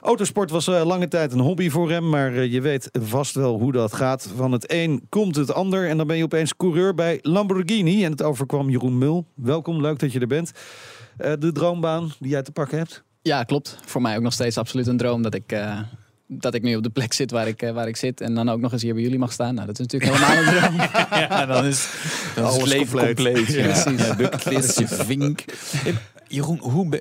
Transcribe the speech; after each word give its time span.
Autosport 0.00 0.50
was 0.50 0.68
uh, 0.68 0.84
lange 0.84 1.08
tijd 1.08 1.32
een 1.32 1.38
hobby 1.38 1.70
voor 1.70 1.90
hem, 1.90 2.08
maar 2.08 2.32
uh, 2.32 2.52
je 2.52 2.60
weet 2.60 2.88
vast 2.92 3.34
wel 3.34 3.58
hoe 3.58 3.72
dat 3.72 3.92
gaat. 3.92 4.30
Van 4.36 4.52
het 4.52 4.72
een 4.72 5.06
komt 5.08 5.36
het 5.36 5.52
ander 5.52 5.88
en 5.88 5.96
dan 5.96 6.06
ben 6.06 6.16
je 6.16 6.22
opeens 6.22 6.56
coureur 6.56 6.94
bij 6.94 7.18
Lamborghini. 7.22 8.04
En 8.04 8.10
het 8.10 8.22
overkwam 8.22 8.70
Jeroen 8.70 8.98
Mul. 8.98 9.26
Welkom, 9.34 9.80
leuk 9.80 9.98
dat 9.98 10.12
je 10.12 10.20
er 10.20 10.26
bent. 10.26 10.52
Uh, 11.18 11.32
de 11.38 11.52
droombaan 11.52 12.10
die 12.18 12.30
jij 12.30 12.42
te 12.42 12.52
pakken 12.52 12.78
hebt? 12.78 13.04
Ja, 13.22 13.42
klopt. 13.42 13.78
Voor 13.84 14.02
mij 14.02 14.16
ook 14.16 14.22
nog 14.22 14.32
steeds 14.32 14.58
absoluut 14.58 14.86
een 14.86 14.96
droom 14.96 15.22
dat 15.22 15.34
ik, 15.34 15.52
dat 16.28 16.54
ik 16.54 16.62
nu 16.62 16.76
op 16.76 16.82
de 16.82 16.90
plek 16.90 17.12
zit 17.12 17.30
waar 17.30 17.48
ik, 17.48 17.60
waar 17.74 17.88
ik 17.88 17.96
zit. 17.96 18.20
En 18.20 18.34
dan 18.34 18.48
ook 18.48 18.60
nog 18.60 18.72
eens 18.72 18.82
hier 18.82 18.94
bij 18.94 19.02
jullie 19.02 19.18
mag 19.18 19.32
staan. 19.32 19.54
Nou, 19.54 19.66
dat 19.66 19.78
is 19.78 19.86
natuurlijk 19.86 20.12
helemaal 20.12 20.44
een 20.44 20.60
droom. 20.60 20.76
ja, 21.20 21.46
dan 21.46 21.64
is, 21.64 21.88
dan 22.34 22.48
is 22.48 22.56
het 22.56 22.66
leven 22.66 22.98
compleet. 22.98 23.14
compleet. 23.14 23.46
Ja. 23.46 23.62
Precies. 23.62 24.06
Ja, 24.06 24.16
bucketlist, 24.16 24.78
je 24.78 24.88
vink. 24.88 25.44
Jeroen, 26.28 26.58
hoe 26.58 26.88
ben, 26.88 27.00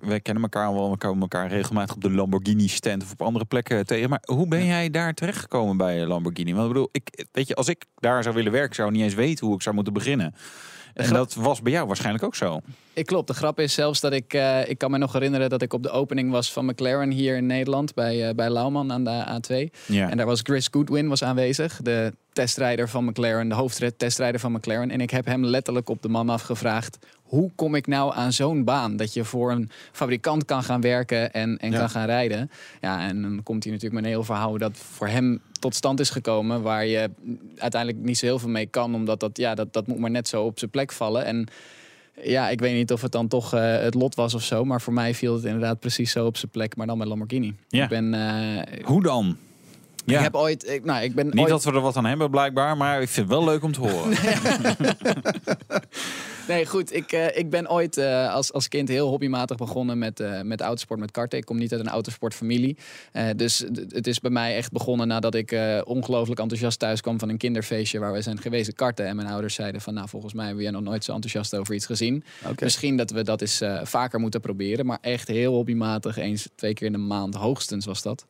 wij 0.00 0.20
kennen 0.20 0.42
elkaar 0.42 0.74
wel, 0.74 0.90
we 0.90 0.96
komen 0.96 1.20
elkaar 1.20 1.48
regelmatig 1.48 1.94
op 1.94 2.02
de 2.02 2.10
Lamborghini 2.10 2.68
stand 2.68 3.02
of 3.02 3.12
op 3.12 3.22
andere 3.22 3.44
plekken 3.44 3.86
tegen. 3.86 4.10
Maar 4.10 4.22
hoe 4.24 4.48
ben 4.48 4.66
jij 4.66 4.90
daar 4.90 5.14
terechtgekomen 5.14 5.76
bij 5.76 6.06
Lamborghini? 6.06 6.52
Want 6.52 6.66
ik 6.66 6.72
bedoel, 6.72 6.88
ik, 6.92 7.26
weet 7.32 7.48
je, 7.48 7.54
als 7.54 7.68
ik 7.68 7.84
daar 7.98 8.22
zou 8.22 8.34
willen 8.34 8.52
werken, 8.52 8.74
zou 8.74 8.88
ik 8.88 8.94
niet 8.94 9.04
eens 9.04 9.14
weten 9.14 9.46
hoe 9.46 9.54
ik 9.54 9.62
zou 9.62 9.74
moeten 9.74 9.92
beginnen. 9.92 10.34
En 10.94 11.12
dat 11.12 11.34
was 11.34 11.62
bij 11.62 11.72
jou 11.72 11.86
waarschijnlijk 11.86 12.24
ook 12.24 12.34
zo. 12.34 12.60
Ik 12.94 13.06
klopt. 13.06 13.28
De 13.28 13.34
grap 13.34 13.60
is 13.60 13.74
zelfs 13.74 14.00
dat 14.00 14.12
ik, 14.12 14.34
uh, 14.34 14.68
ik 14.68 14.78
kan 14.78 14.90
me 14.90 14.98
nog 14.98 15.12
herinneren 15.12 15.50
dat 15.50 15.62
ik 15.62 15.72
op 15.72 15.82
de 15.82 15.90
opening 15.90 16.30
was 16.30 16.52
van 16.52 16.64
McLaren 16.64 17.10
hier 17.10 17.36
in 17.36 17.46
Nederland 17.46 17.94
bij, 17.94 18.28
uh, 18.28 18.34
bij 18.34 18.50
Lauman 18.50 18.92
aan 18.92 19.04
de 19.04 19.24
A2. 19.28 19.70
Ja. 19.86 20.10
En 20.10 20.16
daar 20.16 20.26
was 20.26 20.40
Chris 20.42 20.68
Goodwin 20.70 21.08
was 21.08 21.24
aanwezig, 21.24 21.80
de 21.82 22.12
testrijder 22.32 22.88
van 22.88 23.04
McLaren, 23.04 23.48
de 23.48 23.54
hoofdtestrijder 23.54 24.40
van 24.40 24.52
McLaren. 24.52 24.90
En 24.90 25.00
ik 25.00 25.10
heb 25.10 25.26
hem 25.26 25.44
letterlijk 25.44 25.88
op 25.88 26.02
de 26.02 26.08
man 26.08 26.28
afgevraagd, 26.28 26.98
hoe 27.22 27.50
kom 27.54 27.74
ik 27.74 27.86
nou 27.86 28.14
aan 28.14 28.32
zo'n 28.32 28.64
baan? 28.64 28.96
Dat 28.96 29.14
je 29.14 29.24
voor 29.24 29.50
een 29.52 29.70
fabrikant 29.92 30.44
kan 30.44 30.62
gaan 30.62 30.80
werken 30.80 31.32
en, 31.32 31.58
en 31.58 31.70
Ja. 31.70 31.78
kan 31.78 31.90
gaan 31.90 32.06
rijden. 32.06 32.50
Ja, 32.80 33.08
en 33.08 33.22
dan 33.22 33.40
komt 33.42 33.62
hij 33.64 33.72
natuurlijk 33.72 34.00
met 34.00 34.04
een 34.10 34.16
heel 34.16 34.24
verhaal 34.24 34.58
dat 34.58 34.76
voor 34.76 35.08
hem 35.08 35.40
tot 35.60 35.74
stand 35.74 36.00
is 36.00 36.10
gekomen. 36.10 36.62
Waar 36.62 36.86
je 36.86 37.10
uiteindelijk 37.56 38.04
niet 38.04 38.18
zo 38.18 38.26
heel 38.26 38.38
veel 38.38 38.48
mee 38.48 38.66
kan. 38.66 38.94
Omdat 38.94 39.20
dat, 39.20 39.36
ja, 39.36 39.54
dat, 39.54 39.72
dat 39.72 39.86
moet 39.86 39.98
maar 39.98 40.10
net 40.10 40.28
zo 40.28 40.42
op 40.44 40.58
zijn 40.58 40.70
plek 40.70 40.92
vallen. 40.92 41.24
En 41.24 41.46
ja, 42.22 42.48
ik 42.48 42.60
weet 42.60 42.74
niet 42.74 42.92
of 42.92 43.02
het 43.02 43.12
dan 43.12 43.28
toch 43.28 43.54
eh, 43.54 43.78
het 43.78 43.94
lot 43.94 44.14
was 44.14 44.34
of 44.34 44.42
zo. 44.42 44.64
Maar 44.64 44.80
voor 44.80 44.92
mij 44.92 45.14
viel 45.14 45.34
het 45.34 45.44
inderdaad 45.44 45.80
precies 45.80 46.10
zo 46.12 46.26
op 46.26 46.36
zijn 46.36 46.50
plek. 46.50 46.76
Maar 46.76 46.86
dan 46.86 46.98
met 46.98 47.08
Lamborghini. 47.08 47.54
Ja. 47.68 47.82
Ik 47.82 47.88
ben... 47.88 48.14
eh, 48.14 48.84
Hoe 48.84 49.02
dan? 49.02 49.36
Ja. 50.06 50.16
Ik 50.18 50.22
heb 50.24 50.34
ooit... 50.34 50.68
Ik, 50.68 50.84
nou, 50.84 51.02
ik 51.02 51.14
ben 51.14 51.26
Niet 51.26 51.38
ooit, 51.38 51.48
dat 51.48 51.64
we 51.64 51.72
er 51.72 51.80
wat 51.80 51.96
aan 51.96 52.04
hebben 52.04 52.30
blijkbaar, 52.30 52.76
maar 52.76 53.02
ik 53.02 53.08
vind 53.08 53.28
het 53.28 53.36
wel 53.36 53.44
leuk 53.44 53.62
om 53.62 53.72
te 53.72 53.80
horen. 53.80 54.10
Nee, 56.48 56.66
goed. 56.66 56.94
Ik, 56.94 57.12
eh, 57.12 57.36
ik 57.36 57.50
ben 57.50 57.70
ooit 57.70 57.96
eh, 57.96 58.34
als, 58.34 58.52
als 58.52 58.68
kind 58.68 58.88
heel 58.88 59.08
hobbymatig 59.08 59.56
begonnen 59.56 59.98
met, 59.98 60.20
eh, 60.20 60.40
met 60.40 60.60
autosport, 60.60 61.00
met 61.00 61.10
karten. 61.10 61.38
Ik 61.38 61.44
kom 61.44 61.58
niet 61.58 61.72
uit 61.72 61.80
een 61.80 61.88
autosportfamilie. 61.88 62.76
Dus 63.36 63.58
het 63.88 64.06
is 64.06 64.20
bij 64.20 64.30
mij 64.30 64.56
echt 64.56 64.72
begonnen 64.72 65.08
nadat 65.08 65.34
ik 65.34 65.56
ongelooflijk 65.84 66.40
enthousiast 66.40 66.78
thuis 66.78 67.00
kwam 67.00 67.18
van 67.18 67.28
een 67.28 67.36
kinderfeestje 67.36 67.98
waar 67.98 68.12
we 68.12 68.22
zijn 68.22 68.40
geweest 68.40 68.74
karten. 68.74 69.06
En 69.06 69.16
mijn 69.16 69.28
ouders 69.28 69.54
zeiden 69.54 69.80
van, 69.80 69.94
nou, 69.94 70.08
volgens 70.08 70.32
mij 70.32 70.46
hebben 70.46 70.62
jij 70.62 70.72
nog 70.72 70.82
nooit 70.82 71.04
zo 71.04 71.12
enthousiast 71.12 71.54
over 71.56 71.74
iets 71.74 71.86
gezien. 71.86 72.24
Misschien 72.58 72.96
dat 72.96 73.10
we 73.10 73.22
dat 73.22 73.40
eens 73.40 73.62
vaker 73.82 74.20
moeten 74.20 74.40
proberen. 74.40 74.86
Maar 74.86 74.98
echt 75.00 75.28
heel 75.28 75.54
hobbymatig, 75.54 76.16
eens, 76.16 76.48
twee 76.54 76.74
keer 76.74 76.86
in 76.86 76.92
de 76.92 76.98
maand 76.98 77.34
hoogstens 77.34 77.86
was 77.86 78.02
dat. 78.02 78.26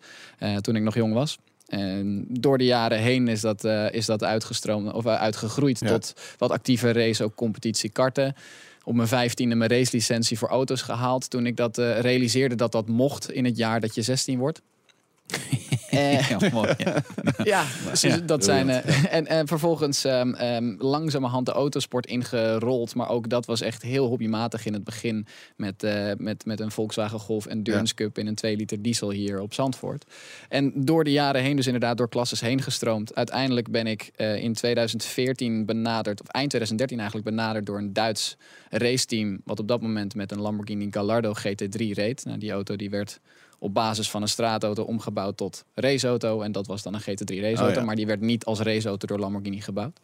toen 0.61 0.77
ik 0.77 0.83
nog 0.83 0.95
jong 0.95 1.15
was. 1.15 1.39
En 1.67 2.25
door 2.29 2.59
de 2.59 2.65
jaren 2.65 2.99
heen 2.99 3.29
is 3.29 3.41
dat, 3.41 3.65
eh, 3.65 3.93
is 3.93 4.07
dat 4.07 4.25
uitgestroomd 4.25 4.93
of 4.93 5.05
eh, 5.05 5.15
uitgegroeid 5.15 5.81
Ja. 5.81 5.89
tot 5.89 6.15
wat 6.39 6.51
actieve 6.51 6.93
race, 6.93 7.25
ook 7.25 7.35
competitie 7.35 7.91
karten. 7.91 8.35
Op 8.85 8.95
mijn 8.95 9.09
vijftiende 9.09 9.55
mijn 9.55 9.71
racelicentie 9.71 10.39
voor 10.39 10.49
auto's 10.49 10.83
gehaald. 10.83 11.31
Toen 11.31 11.47
ik 11.47 11.57
dat 11.57 11.79
eh, 11.79 12.01
realiseerde 12.01 12.55
dat 12.55 12.73
dat 12.73 12.89
mocht 12.89 13.31
in 13.33 13.45
het 13.45 13.57
jaar 13.57 13.81
dat 13.81 13.95
je 13.95 14.03
16 14.03 14.39
wordt. 14.39 14.63
Eh, 15.97 16.29
Ja, 16.41 16.51
mooi, 16.53 16.75
ja. 16.77 17.03
ja, 17.45 17.65
dus 17.91 18.01
Ja, 18.01 18.17
dat 18.17 18.45
zijn. 18.45 18.69
eh, 18.71 19.15
en, 19.15 19.27
en 19.27 19.47
vervolgens 19.47 20.05
ehm, 20.05 20.35
ehm, 20.35 20.75
langzamerhand 20.79 21.47
de 21.47 21.53
autosport 21.53 22.07
ingerold. 22.07 22.95
Maar 22.95 23.09
ook 23.09 23.29
dat 23.29 23.47
was 23.47 23.61
echt 23.61 23.83
heel 23.83 24.07
hobbymatig 24.07 24.67
in 24.67 24.73
het 24.73 24.85
begin. 24.85 25.27
Met, 25.57 25.83
eh, 25.83 26.11
met, 26.19 26.45
met 26.45 26.61
een 26.61 26.71
Volkswagen 26.71 27.19
Golf 27.19 27.47
Endurance 27.47 27.95
Cup 27.95 28.19
in 28.19 28.27
een 28.27 28.35
2 28.35 28.57
liter 28.57 28.83
diesel 28.83 29.11
hier 29.11 29.41
op 29.41 29.55
Zandvoort. 29.55 30.05
En 30.49 30.73
door 30.75 31.05
de 31.05 31.13
jaren 31.13 31.43
heen, 31.43 31.57
dus 31.57 31.67
inderdaad 31.67 31.97
door 31.97 32.09
klasses 32.09 32.41
heen 32.41 32.63
gestroomd. 32.63 33.15
Uiteindelijk 33.15 33.71
ben 33.71 33.87
ik 33.87 34.11
in 34.17 34.53
2014 34.53 35.65
benaderd, 35.67 36.21
of 36.21 36.27
eind 36.29 36.49
2013 36.49 36.99
eigenlijk 36.99 37.29
benaderd 37.29 37.67
door 37.67 37.79
een 37.79 37.93
Duits 37.93 38.37
raceteam. 38.71 39.41
Wat 39.45 39.61
op 39.61 39.69
dat 39.69 39.83
moment 39.83 40.15
met 40.15 40.33
een 40.33 40.41
Lamborghini 40.41 40.89
Gallardo 40.91 41.33
GT3 41.39 41.77
reed. 41.93 42.25
Nou, 42.25 42.39
die 42.39 42.51
auto 42.53 42.77
die 42.77 42.91
werd 42.91 43.21
op 43.65 43.75
basis 43.75 44.11
van 44.11 44.23
een 44.23 44.29
straatauto 44.29 44.83
omgebouwd 44.83 45.37
tot 45.37 45.65
raceauto. 45.75 46.41
En 46.41 46.53
dat 46.53 46.67
was 46.67 46.83
dan 46.83 46.95
een 46.95 47.01
GT3 47.01 47.35
raceauto. 47.41 47.67
Oh 47.67 47.75
ja. 47.75 47.85
Maar 47.85 47.97
die 47.97 48.07
werd 48.07 48.21
niet 48.21 48.45
als 48.45 48.61
raceauto 48.61 49.07
door 49.07 49.19
Lamborghini 49.19 49.61
gebouwd. 49.61 50.01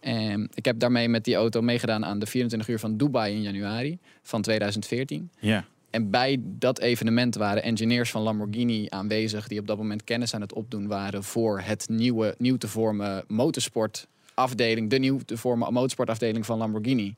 En 0.00 0.48
ik 0.54 0.64
heb 0.64 0.78
daarmee 0.78 1.08
met 1.08 1.24
die 1.24 1.34
auto 1.34 1.60
meegedaan 1.60 2.04
aan 2.04 2.18
de 2.18 2.26
24 2.26 2.68
uur 2.68 2.78
van 2.78 2.96
Dubai 2.96 3.34
in 3.34 3.42
januari 3.42 3.98
van 4.22 4.42
2014. 4.42 5.30
ja. 5.38 5.64
En 5.90 6.10
bij 6.10 6.40
dat 6.42 6.78
evenement 6.78 7.34
waren 7.34 7.62
engineers 7.62 8.10
van 8.10 8.22
Lamborghini 8.22 8.86
aanwezig... 8.88 9.48
die 9.48 9.60
op 9.60 9.66
dat 9.66 9.76
moment 9.76 10.04
kennis 10.04 10.34
aan 10.34 10.40
het 10.40 10.52
opdoen 10.52 10.86
waren... 10.86 11.24
voor 11.24 11.60
het 11.60 11.88
nieuwe, 11.88 12.34
nieuw 12.38 12.56
te 12.56 12.68
vormen 12.68 13.24
motorsportafdeling... 13.26 14.90
de 14.90 14.98
nieuw 14.98 15.18
te 15.18 15.36
vormen 15.36 15.72
motorsportafdeling 15.72 16.46
van 16.46 16.58
Lamborghini. 16.58 17.14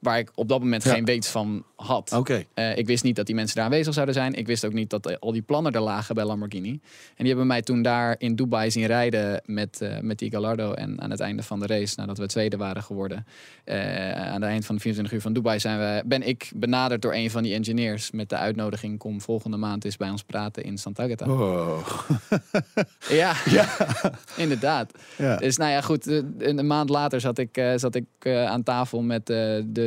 Waar 0.00 0.18
ik 0.18 0.30
op 0.34 0.48
dat 0.48 0.60
moment 0.60 0.82
Ja. 0.84 0.92
geen 0.92 1.04
weet 1.04 1.26
van 1.26 1.64
had. 1.76 2.12
Oké. 2.12 2.44
Eh, 2.54 2.76
ik 2.76 2.86
wist 2.86 3.04
niet 3.04 3.16
dat 3.16 3.26
die 3.26 3.34
mensen 3.34 3.56
daar 3.56 3.64
aanwezig 3.64 3.94
zouden 3.94 4.14
zijn. 4.14 4.34
Ik 4.34 4.46
wist 4.46 4.64
ook 4.64 4.72
niet 4.72 4.90
dat 4.90 5.20
al 5.20 5.32
die 5.32 5.42
plannen 5.42 5.72
er 5.72 5.80
lagen 5.80 6.14
bij 6.14 6.24
Lamborghini. 6.24 6.70
En 6.70 6.80
die 7.16 7.26
hebben 7.26 7.46
mij 7.46 7.62
toen 7.62 7.82
daar 7.82 8.14
in 8.18 8.34
Dubai 8.34 8.70
zien 8.70 8.86
rijden 8.86 9.42
met, 9.44 9.80
eh, 9.80 9.98
met 10.00 10.18
die 10.18 10.30
Gallardo. 10.30 10.72
En 10.72 11.00
aan 11.00 11.10
het 11.10 11.20
einde 11.20 11.42
van 11.42 11.60
de 11.60 11.66
race, 11.66 11.94
nadat 11.96 12.18
we 12.18 12.26
tweede 12.26 12.56
waren 12.56 12.82
geworden... 12.82 13.26
eh, 13.64 14.12
aan 14.12 14.40
het 14.40 14.50
eind 14.50 14.66
van 14.66 14.74
de 14.74 14.80
24 14.80 15.12
uur 15.16 15.20
van 15.22 15.32
Dubai 15.32 15.60
zijn 15.60 15.78
we, 15.78 16.02
ben 16.06 16.22
ik 16.28 16.52
benaderd 16.54 17.02
door 17.02 17.14
een 17.14 17.30
van 17.30 17.42
die 17.42 17.54
engineers... 17.54 18.10
met 18.10 18.28
de 18.28 18.36
uitnodiging, 18.36 18.98
kom 18.98 19.20
volgende 19.20 19.56
maand 19.56 19.84
eens 19.84 19.96
bij 19.96 20.10
ons 20.10 20.22
praten 20.22 20.62
in 20.64 20.78
Sant'Agata. 20.78 21.26
Oh. 21.32 21.78
Ja, 23.08 23.34
inderdaad. 24.36 24.92
Ja. 25.18 25.36
Dus 25.36 25.56
nou 25.56 25.70
ja, 25.70 25.80
goed. 25.80 26.06
Een, 26.06 26.58
een 26.58 26.66
maand 26.66 26.88
later 26.88 27.20
zat 27.20 27.38
ik, 27.38 27.62
zat 27.76 27.94
ik 27.94 28.06
aan 28.26 28.62
tafel 28.62 29.02
met 29.02 29.30
eh, 29.30 29.36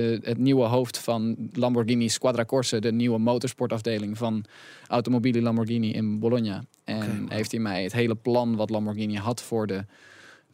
de, 0.03 0.19
het 0.29 0.37
nieuwe 0.37 0.65
hoofd 0.65 0.97
van 0.97 1.35
Lamborghini 1.51 2.09
Squadra 2.09 2.45
Corse, 2.45 2.79
de 2.79 2.91
nieuwe 2.91 3.17
motorsportafdeling 3.17 4.17
van 4.17 4.45
Automobili 4.87 5.41
Lamborghini 5.41 5.91
in 5.91 6.19
Bologna. 6.19 6.63
En 6.83 7.25
heeft 7.29 7.51
hij 7.51 7.59
mij 7.59 7.83
het 7.83 7.93
hele 7.93 8.15
plan 8.15 8.55
wat 8.55 8.69
Lamborghini 8.69 9.17
had 9.17 9.41
voor 9.41 9.67
de 9.67 9.85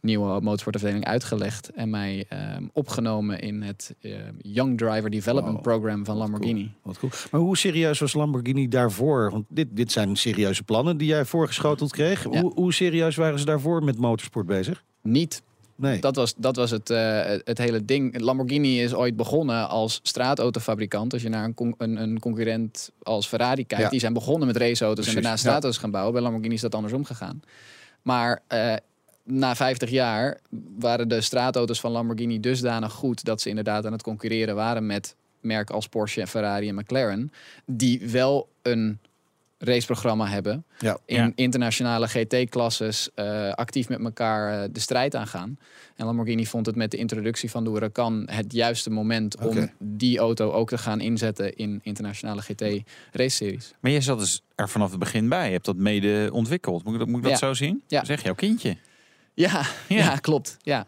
nieuwe 0.00 0.40
motorsportafdeling 0.40 1.04
uitgelegd 1.04 1.68
en 1.68 1.90
mij 1.90 2.24
ehm, 2.28 2.64
opgenomen 2.72 3.40
in 3.40 3.62
het 3.62 3.94
eh, 4.00 4.12
Young 4.38 4.78
Driver 4.78 5.10
Development 5.10 5.54
Wow, 5.54 5.62
Program 5.62 6.04
van 6.04 6.16
Lamborghini. 6.16 6.72
Wat 6.82 6.98
cool. 6.98 7.12
Maar 7.30 7.40
hoe 7.40 7.56
serieus 7.56 7.98
was 7.98 8.12
Lamborghini 8.12 8.68
daarvoor? 8.68 9.30
Want 9.30 9.44
dit, 9.48 9.68
dit 9.70 9.92
zijn 9.92 10.16
serieuze 10.16 10.62
plannen 10.62 10.96
die 10.96 11.08
jij 11.08 11.24
voorgeschoteld 11.24 11.92
kreeg. 11.92 12.24
Ja. 12.32 12.40
Hoe, 12.40 12.52
hoe 12.54 12.72
serieus 12.72 13.16
waren 13.16 13.38
ze 13.38 13.44
daarvoor 13.44 13.84
met 13.84 13.98
motorsport 13.98 14.46
bezig? 14.46 14.84
Niet 15.02 15.42
Nee. 15.80 16.00
Dat 16.00 16.16
was, 16.16 16.34
dat 16.36 16.56
was 16.56 16.70
het, 16.70 16.90
eh, 16.90 17.22
het- 17.24 17.40
het 17.44 17.58
hele 17.58 17.84
ding. 17.84 18.20
Lamborghini 18.20 18.82
is 18.82 18.94
ooit 18.94 19.16
begonnen 19.16 19.68
als 19.68 20.00
straatautofabrikant. 20.02 21.12
Als 21.12 21.22
je 21.22 21.28
naar 21.28 21.44
een, 21.44 21.54
con- 21.54 21.74
een, 21.78 21.96
een 21.96 22.18
concurrent 22.18 22.90
als 23.02 23.26
Ferrari 23.26 23.66
kijkt, 23.66 23.84
Ja. 23.84 23.90
die 23.90 24.00
zijn 24.00 24.12
begonnen 24.12 24.46
met 24.46 24.56
raceauto's 24.56 25.06
en 25.06 25.12
daarna 25.14 25.28
ja. 25.30 25.36
straatauto's 25.36 25.78
gaan 25.78 25.90
bouwen. 25.90 26.12
Bij 26.12 26.22
Lamborghini 26.22 26.54
is 26.54 26.60
dat 26.60 26.74
andersom 26.74 27.04
gegaan. 27.04 27.42
Maar 28.02 28.42
eh, 28.46 28.74
na 29.24 29.54
50 29.54 29.90
jaar 29.90 30.38
waren 30.78 31.08
de 31.08 31.20
straatauto's 31.20 31.80
van 31.80 31.90
Lamborghini 31.90 32.40
dusdanig 32.40 32.92
goed 32.92 33.24
dat 33.24 33.40
ze 33.40 33.48
inderdaad 33.48 33.86
aan 33.86 33.92
het 33.92 34.02
concurreren 34.02 34.54
waren 34.54 34.86
met 34.86 35.16
merken 35.40 35.74
als 35.74 35.86
Porsche, 35.88 36.26
Ferrari 36.26 36.68
en 36.68 36.74
McLaren, 36.74 37.32
die 37.66 38.08
wel 38.10 38.48
een 38.62 38.98
raceprogramma 39.62 40.26
hebben 40.26 40.64
Ja. 40.78 40.98
in 41.06 41.16
Ja. 41.16 41.32
internationale 41.34 42.08
GT-klasses 42.08 43.08
eh, 43.14 43.50
actief 43.52 43.88
met 43.88 44.00
elkaar 44.04 44.62
eh, 44.62 44.68
de 44.72 44.80
strijd 44.80 45.14
aangaan. 45.14 45.58
En 45.96 46.06
Lamborghini 46.06 46.46
vond 46.46 46.66
het 46.66 46.76
met 46.76 46.90
de 46.90 46.96
introductie 46.96 47.50
van 47.50 47.64
de 47.64 47.70
Huracan 47.70 48.28
het 48.30 48.52
juiste 48.52 48.90
moment 48.90 49.36
om 49.38 49.70
die 49.78 50.18
auto 50.18 50.50
ook 50.52 50.68
te 50.68 50.78
gaan 50.78 51.00
inzetten 51.00 51.54
in 51.56 51.80
internationale 51.82 52.42
GT-race-series. 52.42 53.72
Maar 53.80 53.90
jij 53.90 54.00
zat 54.00 54.18
dus 54.18 54.42
er 54.54 54.68
vanaf 54.68 54.90
het 54.90 54.98
begin 54.98 55.28
bij. 55.28 55.46
Je 55.46 55.52
hebt 55.52 55.64
dat 55.64 55.76
mede 55.76 56.30
ontwikkeld. 56.32 56.84
Moet 56.84 56.92
ik 56.92 56.98
dat, 56.98 57.08
moet 57.08 57.16
ik 57.16 57.22
dat 57.22 57.32
Ja. 57.32 57.46
zo 57.46 57.54
zien? 57.54 57.82
Ja. 57.86 58.04
Zeg 58.04 58.22
jouw 58.22 58.34
kindje. 58.34 58.76
Ja, 59.34 59.62
ja. 59.88 59.96
Ja. 59.96 60.16
klopt. 60.16 60.56
Ja. 60.62 60.86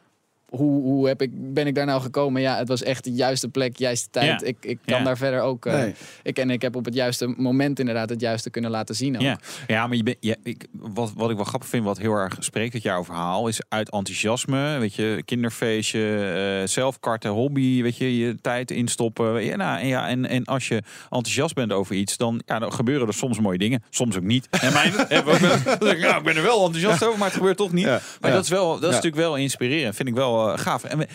Hoe, 0.56 0.82
hoe 0.82 1.08
heb 1.08 1.22
ik, 1.22 1.30
ben 1.34 1.66
ik 1.66 1.74
daar 1.74 1.86
nou 1.86 2.00
gekomen? 2.00 2.42
Ja, 2.42 2.56
het 2.56 2.68
was 2.68 2.82
echt 2.82 3.04
de 3.04 3.12
juiste 3.12 3.48
plek, 3.48 3.76
juiste 3.78 4.10
tijd. 4.10 4.40
Ja. 4.40 4.46
Ik, 4.46 4.56
ik 4.60 4.78
kan 4.84 4.98
Ja. 4.98 5.04
daar 5.04 5.16
verder 5.16 5.40
ook... 5.40 5.66
eh, 5.66 5.72
Nee. 5.74 5.94
ik, 6.22 6.38
en 6.38 6.50
ik 6.50 6.62
heb 6.62 6.76
op 6.76 6.84
het 6.84 6.94
juiste 6.94 7.34
moment 7.36 7.78
inderdaad 7.78 8.08
het 8.08 8.20
juiste 8.20 8.50
kunnen 8.50 8.70
laten 8.70 8.94
zien 8.94 9.14
ook. 9.16 9.22
Ja, 9.22 9.38
ja 9.66 9.86
maar 9.86 9.96
je 9.96 10.02
bent, 10.02 10.16
ja, 10.20 10.34
ik, 10.42 10.66
wat, 10.72 11.12
wat 11.16 11.30
ik 11.30 11.36
wel 11.36 11.44
grappig 11.44 11.68
vind, 11.68 11.84
wat 11.84 11.98
heel 11.98 12.12
erg 12.14 12.36
spreekt 12.38 12.74
uit 12.74 12.82
jouw 12.82 13.04
verhaal, 13.04 13.48
is 13.48 13.60
uit 13.68 13.90
enthousiasme. 13.90 14.78
Weet 14.78 14.94
je, 14.94 15.22
kinderfeestje, 15.24 16.00
eh 16.62 16.68
zelfkarten, 16.68 17.30
hobby, 17.30 17.82
weet 17.82 17.96
je, 17.96 18.16
je 18.18 18.36
tijd 18.40 18.70
instoppen. 18.70 19.44
Ja, 19.44 19.56
nou, 19.56 19.80
en, 19.80 19.86
ja, 19.86 20.08
en, 20.08 20.26
en 20.28 20.44
als 20.44 20.68
je 20.68 20.82
enthousiast 21.10 21.54
bent 21.54 21.72
over 21.72 21.94
iets, 21.94 22.16
dan, 22.16 22.42
ja, 22.46 22.58
dan 22.58 22.72
gebeuren 22.72 23.06
er 23.06 23.14
soms 23.14 23.40
mooie 23.40 23.58
dingen. 23.58 23.82
Soms 23.90 24.16
ook 24.16 24.22
niet. 24.22 24.48
En 24.50 24.72
mijn, 24.72 24.92
hebben 25.08 25.34
we 25.34 25.76
nou, 25.80 26.16
ik 26.18 26.22
ben 26.24 26.36
er 26.36 26.42
wel 26.42 26.64
enthousiast 26.64 27.04
over, 27.04 27.18
maar 27.18 27.28
het 27.28 27.36
gebeurt 27.36 27.56
toch 27.56 27.72
niet. 27.72 27.84
Ja, 27.84 28.00
Maar 28.20 28.30
ja. 28.30 28.36
dat 28.36 28.44
is, 28.44 28.50
wel, 28.50 28.66
dat 28.68 28.76
is 28.82 28.86
Ja. 28.88 28.94
natuurlijk 28.94 29.22
wel 29.22 29.36
inspirerend. 29.36 29.96
Vind 29.96 30.08
ik 30.08 30.14
wel 30.14 30.41
eh, 30.50 30.58
gaaf. 30.58 30.84
En 30.84 30.98
we- 30.98 31.08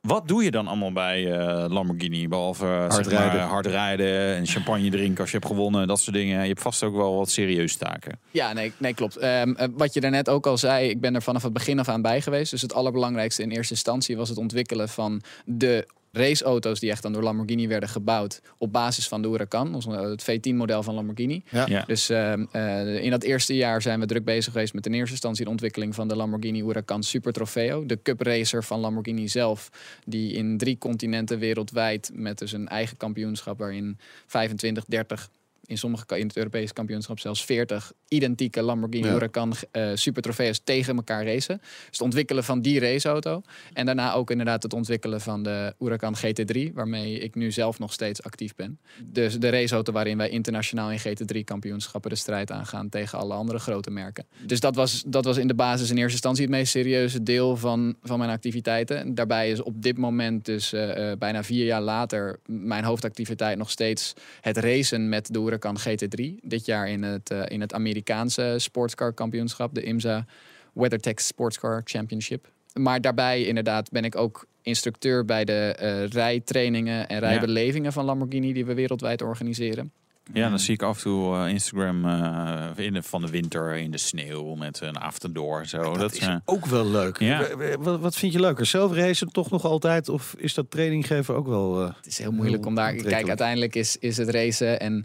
wat 0.00 0.28
doe 0.28 0.44
je 0.44 0.50
dan 0.50 0.66
allemaal 0.66 0.92
bij 0.92 1.32
eh, 1.38 1.64
Lamborghini? 1.68 2.28
Behalve 2.28 2.64
eh, 2.66 2.78
Hard 2.78 2.92
zeg 2.94 3.04
maar, 3.04 3.22
rijden. 3.22 3.40
hard 3.40 3.66
rijden 3.66 4.34
en 4.36 4.46
champagne 4.46 4.90
drinken 4.90 5.20
als 5.20 5.30
je 5.30 5.36
hebt 5.36 5.48
gewonnen. 5.48 5.86
Dat 5.88 6.00
soort 6.00 6.16
dingen. 6.16 6.40
Je 6.42 6.48
hebt 6.48 6.62
vast 6.62 6.82
ook 6.82 6.94
wel 6.96 7.16
wat 7.16 7.30
serieuze 7.30 7.78
taken. 7.78 8.18
Ja, 8.30 8.52
nee, 8.52 8.72
nee 8.76 8.94
klopt. 8.94 9.16
Ehm, 9.16 9.52
eh, 9.52 9.68
wat 9.76 9.94
je 9.94 10.00
daarnet 10.00 10.28
ook 10.28 10.46
al 10.46 10.58
zei, 10.58 10.88
ik 10.88 11.00
ben 11.00 11.14
er 11.14 11.22
vanaf 11.22 11.42
het 11.42 11.52
begin 11.52 11.78
af 11.78 11.88
aan 11.88 12.02
bij 12.02 12.20
geweest. 12.20 12.50
Dus 12.50 12.62
het 12.62 12.74
allerbelangrijkste 12.74 13.42
in 13.42 13.50
eerste 13.50 13.74
instantie 13.74 14.16
was 14.16 14.28
het 14.28 14.38
ontwikkelen 14.38 14.88
van 14.88 15.22
de 15.44 15.86
raceauto's 16.12 16.80
die 16.80 16.90
echt 16.90 17.02
dan 17.02 17.12
door 17.12 17.22
Lamborghini 17.22 17.68
werden 17.68 17.88
gebouwd 17.88 18.40
op 18.58 18.72
basis 18.72 19.08
van 19.08 19.22
de 19.22 19.28
Huracan, 19.28 19.74
ons- 19.74 19.86
eh, 19.86 20.00
het 20.00 20.22
V10-model 20.22 20.82
van 20.82 20.94
Lamborghini. 20.94 21.42
Ja. 21.50 21.66
Ja. 21.68 21.84
Dus 21.86 22.08
ehm, 22.10 22.44
eh, 22.52 23.02
in 23.04 23.10
dat 23.10 23.22
eerste 23.22 23.54
jaar 23.56 23.82
zijn 23.82 24.00
we 24.00 24.06
druk 24.06 24.24
bezig 24.24 24.52
geweest 24.52 24.74
met 24.74 24.86
in 24.86 24.94
eerste 24.94 25.10
instantie 25.12 25.44
de 25.44 25.50
ontwikkeling 25.50 25.94
van 25.94 26.08
de 26.08 26.16
Lamborghini 26.16 26.62
Huracan 26.62 27.02
Super 27.02 27.32
Trofeo. 27.32 27.86
De 27.86 28.02
cup 28.02 28.20
racer 28.20 28.64
van 28.64 28.80
Lamborghini 28.80 29.28
zelf, 29.28 29.68
die 30.06 30.32
in 30.32 30.58
drie 30.58 30.78
continenten 30.78 31.38
wereldwijd 31.38 32.10
met 32.14 32.38
dus 32.38 32.52
een 32.52 32.68
eigen 32.68 32.96
kampioenschap 32.96 33.58
waarin 33.58 33.98
25, 34.26 34.84
30 34.84 35.28
in 35.64 35.78
sommige 35.78 36.18
in 36.18 36.26
het 36.26 36.36
Europese 36.36 36.72
kampioenschap 36.72 37.18
zelfs 37.18 37.44
40 37.44 37.92
identieke 38.08 38.62
Lamborghini 38.62 39.06
Ja. 39.06 39.12
Huracan 39.12 39.52
eh 39.70 39.90
super 39.94 40.22
trofee's 40.22 40.60
tegen 40.64 40.96
elkaar 40.96 41.24
racen. 41.24 41.58
Dus 41.58 41.86
het 41.90 42.00
ontwikkelen 42.00 42.44
van 42.44 42.62
die 42.62 42.80
raceauto 42.80 43.42
en 43.72 43.86
daarna 43.86 44.12
ook 44.12 44.30
inderdaad 44.30 44.62
het 44.62 44.72
ontwikkelen 44.72 45.20
van 45.20 45.42
de 45.42 45.74
Huracan 45.78 46.16
GT3, 46.16 46.72
waarmee 46.74 47.18
ik 47.18 47.34
nu 47.34 47.52
zelf 47.52 47.78
nog 47.78 47.92
steeds 47.92 48.22
actief 48.22 48.54
ben. 48.54 48.78
Dus 49.04 49.38
de 49.38 49.48
raceauto 49.48 49.92
waarin 49.92 50.16
wij 50.16 50.28
internationaal 50.28 50.90
in 50.90 50.98
GT3 50.98 51.44
kampioenschappen 51.44 52.10
de 52.10 52.16
strijd 52.16 52.50
aangaan 52.50 52.88
tegen 52.88 53.18
alle 53.18 53.34
andere 53.34 53.58
grote 53.58 53.90
merken. 53.90 54.26
Dus 54.46 54.60
dat 54.60 54.74
was, 54.74 55.02
dat 55.06 55.24
was 55.24 55.36
in 55.36 55.46
de 55.46 55.54
basis 55.54 55.90
in 55.90 55.96
eerste 55.96 56.12
instantie 56.12 56.42
het 56.42 56.52
meest 56.52 56.70
serieuze 56.70 57.22
deel 57.22 57.56
van, 57.56 57.96
van 58.02 58.18
mijn 58.18 58.30
activiteiten. 58.30 58.98
En 58.98 59.14
daarbij 59.14 59.50
is 59.50 59.62
op 59.62 59.82
dit 59.82 59.98
moment 59.98 60.44
dus 60.44 60.72
eh, 60.72 61.10
eh, 61.10 61.18
bijna 61.18 61.44
vier 61.44 61.64
jaar 61.64 61.80
later 61.80 62.38
mijn 62.46 62.84
hoofdactiviteit 62.84 63.58
nog 63.58 63.70
steeds 63.70 64.12
het 64.40 64.56
racen 64.56 65.08
met 65.08 65.32
de 65.32 65.40
Huracan 65.50 65.78
GT3. 65.78 66.38
Dit 66.42 66.66
jaar 66.66 66.88
in 66.88 67.02
het, 67.02 67.30
eh, 67.30 67.42
in 67.48 67.60
het 67.60 67.74
Amerikaanse 67.74 68.54
sportscar 68.58 69.12
kampioenschap, 69.12 69.74
de 69.74 69.82
IMSA 69.82 70.26
WeatherTech 70.72 71.20
Sportscar 71.20 71.80
Championship. 71.84 72.48
Maar 72.74 73.00
daarbij 73.00 73.44
inderdaad 73.44 73.90
ben 73.90 74.04
ik 74.04 74.16
ook 74.16 74.46
instructeur 74.62 75.24
bij 75.24 75.44
de 75.44 75.74
eh, 75.78 76.06
rijtrainingen 76.06 77.08
en 77.08 77.18
rijbelevingen 77.18 77.92
van 77.92 78.04
Lamborghini 78.04 78.52
die 78.52 78.64
we 78.64 78.74
wereldwijd 78.74 79.22
organiseren. 79.22 79.92
Ja, 80.32 80.48
dan 80.48 80.58
zie 80.58 80.74
ik 80.74 80.82
af 80.82 80.96
en 80.96 81.02
toe 81.02 81.36
eh, 81.36 81.48
Instagram 81.48 82.04
eh, 82.04 82.84
in 82.84 82.92
de, 82.92 83.02
van 83.02 83.20
de 83.20 83.30
winter 83.30 83.76
in 83.76 83.90
de 83.90 83.98
sneeuw 83.98 84.54
met 84.54 84.80
een 84.80 84.98
avondoor. 85.00 85.66
Zo. 85.66 85.96
Dat, 85.96 86.12
is 86.12 86.18
eh, 86.18 86.34
ook 86.44 86.66
wel 86.66 86.86
leuk. 86.86 87.18
Ja. 87.18 87.46
Wat, 87.78 88.00
wat 88.00 88.14
vind 88.16 88.32
je 88.32 88.40
leuker? 88.40 88.66
Zelf 88.66 88.92
racen 88.92 89.28
toch 89.32 89.50
nog 89.50 89.64
altijd? 89.64 90.08
Of 90.08 90.34
is 90.38 90.54
dat 90.54 90.70
training 90.70 91.06
geven 91.06 91.34
ook 91.34 91.46
wel... 91.46 91.80
eh, 91.82 91.92
Het 91.96 92.06
is 92.06 92.18
heel 92.18 92.32
moeilijk 92.32 92.66
om 92.66 92.74
daar. 92.74 92.94
Kijk, 92.94 93.28
uiteindelijk 93.28 93.74
is, 93.74 93.96
is 93.96 94.16
het 94.16 94.28
racen. 94.30 94.80
En 94.80 95.04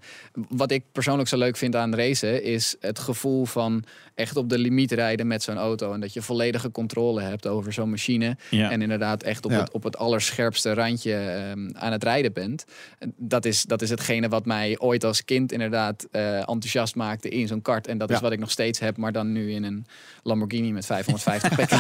wat 0.50 0.72
ik 0.72 0.84
persoonlijk 0.92 1.30
zo 1.30 1.38
leuk 1.38 1.58
vind 1.58 1.76
aan 1.76 1.96
racen, 1.96 2.44
is 2.44 2.76
het 2.80 3.00
gevoel 3.00 3.46
van 3.46 3.84
echt 4.16 4.36
op 4.38 4.50
de 4.50 4.58
limiet 4.58 4.92
rijden 4.92 5.28
met 5.28 5.44
zo'n 5.44 5.58
auto. 5.58 5.94
En 5.94 6.00
dat 6.00 6.14
je 6.14 6.22
volledige 6.22 6.72
controle 6.72 7.22
hebt 7.22 7.48
over 7.48 7.74
zo'n 7.74 7.90
machine. 7.90 8.38
ja. 8.50 8.72
En 8.72 8.82
inderdaad 8.82 9.24
echt 9.24 9.46
op, 9.46 9.52
Ja. 9.52 9.60
het, 9.60 9.72
op 9.72 9.84
het 9.84 9.98
allerscherpste 9.98 10.74
randje 10.74 11.14
ehm, 11.16 11.70
aan 11.74 11.92
het 11.92 12.04
rijden 12.04 12.34
bent. 12.34 12.66
En 13.00 13.14
Dat 13.18 13.46
is, 13.46 13.64
dat 13.64 13.82
is 13.82 13.90
hetgene 13.90 14.28
wat 14.30 14.46
mij 14.46 14.80
ooit 14.80 15.04
als 15.04 15.15
kind 15.24 15.52
inderdaad 15.52 16.08
eh, 16.12 16.38
enthousiast 16.38 16.96
maakte 16.96 17.30
in 17.30 17.48
zo'n 17.48 17.62
kart. 17.62 17.88
En 17.88 17.98
dat 17.98 18.10
is 18.12 18.20
wat 18.20 18.32
ik 18.32 18.40
nog 18.40 18.52
steeds 18.52 18.80
heb, 18.80 18.98
maar 18.98 19.12
dan 19.12 19.32
nu 19.32 19.52
in 19.52 19.64
een 19.64 19.86
Lamborghini 20.24 20.72
met 20.72 20.86
550 20.86 21.56
pk. 21.60 21.72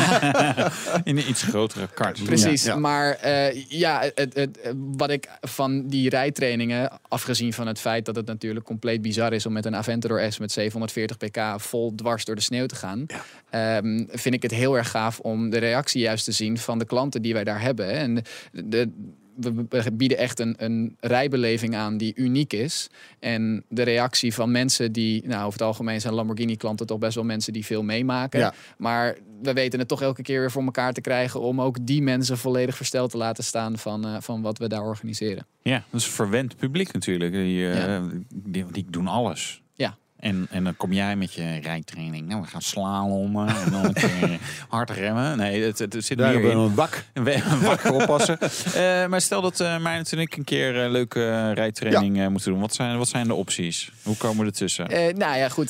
in 1.07 1.17
een 1.17 1.29
iets 1.29 1.43
grotere 1.43 1.87
kart. 1.93 2.23
Precies, 2.23 2.63
Ja. 2.63 2.75
maar 2.75 3.11
eh, 3.15 3.63
ja, 3.69 4.01
het, 4.15 4.33
het, 4.35 4.59
wat 4.97 5.09
ik 5.09 5.27
van 5.41 5.87
die 5.87 6.09
rijtrainingen, 6.09 6.89
afgezien 7.07 7.53
van 7.53 7.67
het 7.67 7.79
feit 7.79 8.05
dat 8.05 8.15
het 8.15 8.25
natuurlijk 8.25 8.65
compleet 8.65 9.01
bizar 9.01 9.33
is 9.33 9.45
om 9.45 9.53
met 9.53 9.65
een 9.65 9.75
Aventador 9.75 10.31
S 10.31 10.37
met 10.39 10.51
740 10.51 11.17
pk 11.17 11.61
vol 11.61 11.95
dwars 11.95 12.25
door 12.25 12.35
de 12.35 12.41
sneeuw 12.41 12.65
te 12.65 12.75
gaan, 12.75 13.05
ehm, 13.49 14.03
vind 14.09 14.35
ik 14.35 14.41
het 14.41 14.51
heel 14.51 14.77
erg 14.77 14.89
gaaf 14.89 15.19
om 15.19 15.49
de 15.49 15.57
reactie 15.57 16.01
juist 16.01 16.25
te 16.25 16.31
zien 16.31 16.57
van 16.57 16.79
de 16.79 16.85
klanten 16.85 17.21
die 17.21 17.33
wij 17.33 17.43
daar 17.43 17.61
hebben. 17.61 17.89
En 17.91 18.15
de, 18.51 18.67
de- 18.69 18.91
we 19.35 19.65
we 19.69 19.91
bieden 19.93 20.17
echt 20.17 20.39
een, 20.39 20.55
een 20.57 20.95
rijbeleving 20.99 21.75
aan 21.75 21.97
die 21.97 22.13
uniek 22.15 22.53
is. 22.53 22.89
En 23.19 23.63
de 23.69 23.83
reactie 23.83 24.33
van 24.33 24.51
mensen 24.51 24.91
die, 24.91 25.27
nou 25.27 25.39
over 25.45 25.59
het 25.59 25.67
algemeen 25.67 26.01
zijn 26.01 26.13
Lamborghini-klanten 26.13 26.85
toch 26.85 26.99
best 26.99 27.15
wel 27.15 27.23
mensen 27.23 27.53
die 27.53 27.65
veel 27.65 27.83
meemaken. 27.83 28.39
Ja. 28.39 28.53
Maar 28.77 29.17
we 29.41 29.53
weten 29.53 29.79
het 29.79 29.87
toch 29.87 30.01
elke 30.01 30.21
keer 30.21 30.39
weer 30.39 30.51
voor 30.51 30.63
elkaar 30.63 30.93
te 30.93 31.01
krijgen 31.01 31.41
om 31.41 31.61
ook 31.61 31.77
die 31.81 32.01
mensen 32.01 32.37
volledig 32.37 32.75
versteld 32.75 33.11
te 33.11 33.17
laten 33.17 33.43
staan 33.43 33.77
van, 33.77 34.05
eh, 34.05 34.15
van 34.19 34.41
wat 34.41 34.57
we 34.57 34.67
daar 34.67 34.83
organiseren. 34.83 35.45
Ja, 35.61 35.83
dat 35.91 36.01
is 36.01 36.05
een 36.07 36.13
verwend 36.13 36.57
publiek 36.57 36.93
natuurlijk. 36.93 37.31
Die, 37.31 37.69
eh, 37.69 37.77
Ja. 37.85 38.01
die, 38.33 38.65
die 38.71 38.85
doen 38.89 39.07
alles. 39.07 39.61
Ja. 39.73 39.97
En, 40.19 40.47
en 40.49 40.63
dan 40.63 40.75
kom 40.77 40.93
jij 40.93 41.15
met 41.15 41.33
je 41.33 41.59
rijtraining. 41.59 42.27
Nou, 42.27 42.41
we 42.41 42.47
gaan 42.47 42.61
slalommen 42.61 43.47
en 43.47 43.71
dan 43.71 43.85
een 43.85 43.93
keer 44.19 44.39
hard 44.69 44.89
remmen. 44.89 45.37
Nee, 45.37 45.63
het, 45.63 45.79
het, 45.79 45.95
zit 46.05 46.17
Daar 46.17 46.27
meer 46.33 46.41
hebben 46.41 46.57
we 46.57 46.63
in. 46.63 46.69
een 46.69 46.75
bak. 46.75 47.03
We- 47.13 47.59
Wakker 47.61 47.91
oppassen. 47.93 48.39
Eh, 48.39 49.07
maar 49.07 49.21
stel 49.21 49.41
dat 49.41 49.59
uh, 49.59 49.79
Meijnert 49.79 50.11
en 50.11 50.19
ik 50.19 50.35
een 50.37 50.43
keer 50.43 50.83
eh, 50.83 50.91
leuke 50.91 51.25
eh, 51.25 51.51
rijtraining 51.53 52.19
eh, 52.19 52.27
moeten 52.27 52.51
doen. 52.51 52.59
Wat 52.59 52.73
zijn, 52.73 52.97
wat 52.97 53.07
zijn 53.07 53.27
de 53.27 53.33
opties? 53.33 53.91
Hoe 54.03 54.17
komen 54.17 54.39
we 54.39 54.45
ertussen? 54.45 54.87
Eh, 54.87 55.13
nou 55.13 55.37
ja, 55.37 55.49
goed. 55.49 55.69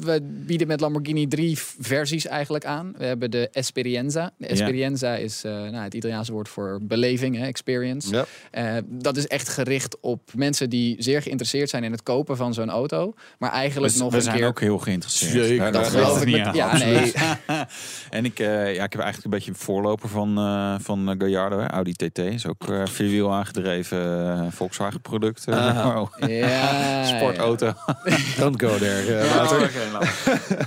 We, 0.00 0.20
bieden 0.22 0.66
met 0.66 0.80
Lamborghini 0.80 1.26
drie 1.26 1.58
versies 1.80 2.26
eigenlijk 2.26 2.64
aan. 2.64 2.94
We 2.98 3.04
hebben 3.04 3.30
de 3.30 3.48
Esperienza. 3.52 4.30
De 4.36 4.46
Esperienza 4.46 5.14
is 5.14 5.44
eh, 5.44 5.52
nou, 5.52 5.76
het 5.76 5.94
Italiaanse 5.94 6.32
woord 6.32 6.48
voor 6.48 6.78
beleving, 6.82 7.36
hè, 7.36 7.46
experience. 7.46 8.10
Ja. 8.14 8.24
Eh, 8.50 8.76
dat 8.86 9.16
is 9.16 9.26
echt 9.26 9.48
gericht 9.48 10.00
op 10.00 10.30
mensen 10.34 10.70
die 10.70 10.96
zeer 11.02 11.22
geïnteresseerd 11.22 11.70
zijn 11.70 11.84
in 11.84 11.92
het 11.92 12.02
kopen 12.02 12.36
van 12.36 12.54
zo'n 12.54 12.70
auto. 12.70 13.14
Maar 13.38 13.50
eigenlijk 13.52 13.83
we 13.92 13.98
nog 13.98 14.10
we 14.10 14.16
een 14.16 14.22
zijn 14.22 14.36
keer... 14.36 14.46
ook 14.46 14.60
heel 14.60 14.78
geïnteresseerd. 14.78 15.46
Zeker. 15.46 15.72
Dat 15.72 15.88
geloof 15.88 16.20
ik 16.20 16.26
niet 16.26 16.44
met- 16.44 16.54
ja, 16.54 16.76
nee. 16.76 17.12
en 18.10 18.24
ik, 18.24 18.38
eh, 18.38 18.74
ja, 18.74 18.84
ik 18.84 18.92
heb 18.92 19.00
eigenlijk 19.02 19.24
een 19.24 19.30
beetje 19.30 19.50
een 19.50 19.56
voorloper 19.56 20.08
van, 20.08 20.38
eh, 20.38 20.74
van 20.80 21.08
eh, 21.10 21.14
Gallardo. 21.18 21.58
Hè. 21.58 21.66
Audi 21.70 21.92
TT 21.92 22.18
is 22.18 22.46
ook 22.46 22.68
eh 22.68 22.82
vierwiel 22.86 23.32
aangedreven 23.32 24.52
Volkswagen 24.52 25.00
product. 25.00 25.48
Ah. 25.48 25.84
wow. 25.94 26.30
Ja, 26.30 27.04
Sportauto. 27.04 27.72
Don't 28.38 28.62
go 28.62 28.78
there. 28.78 29.14
Ja, 29.24 29.46
hoor. 29.46 29.70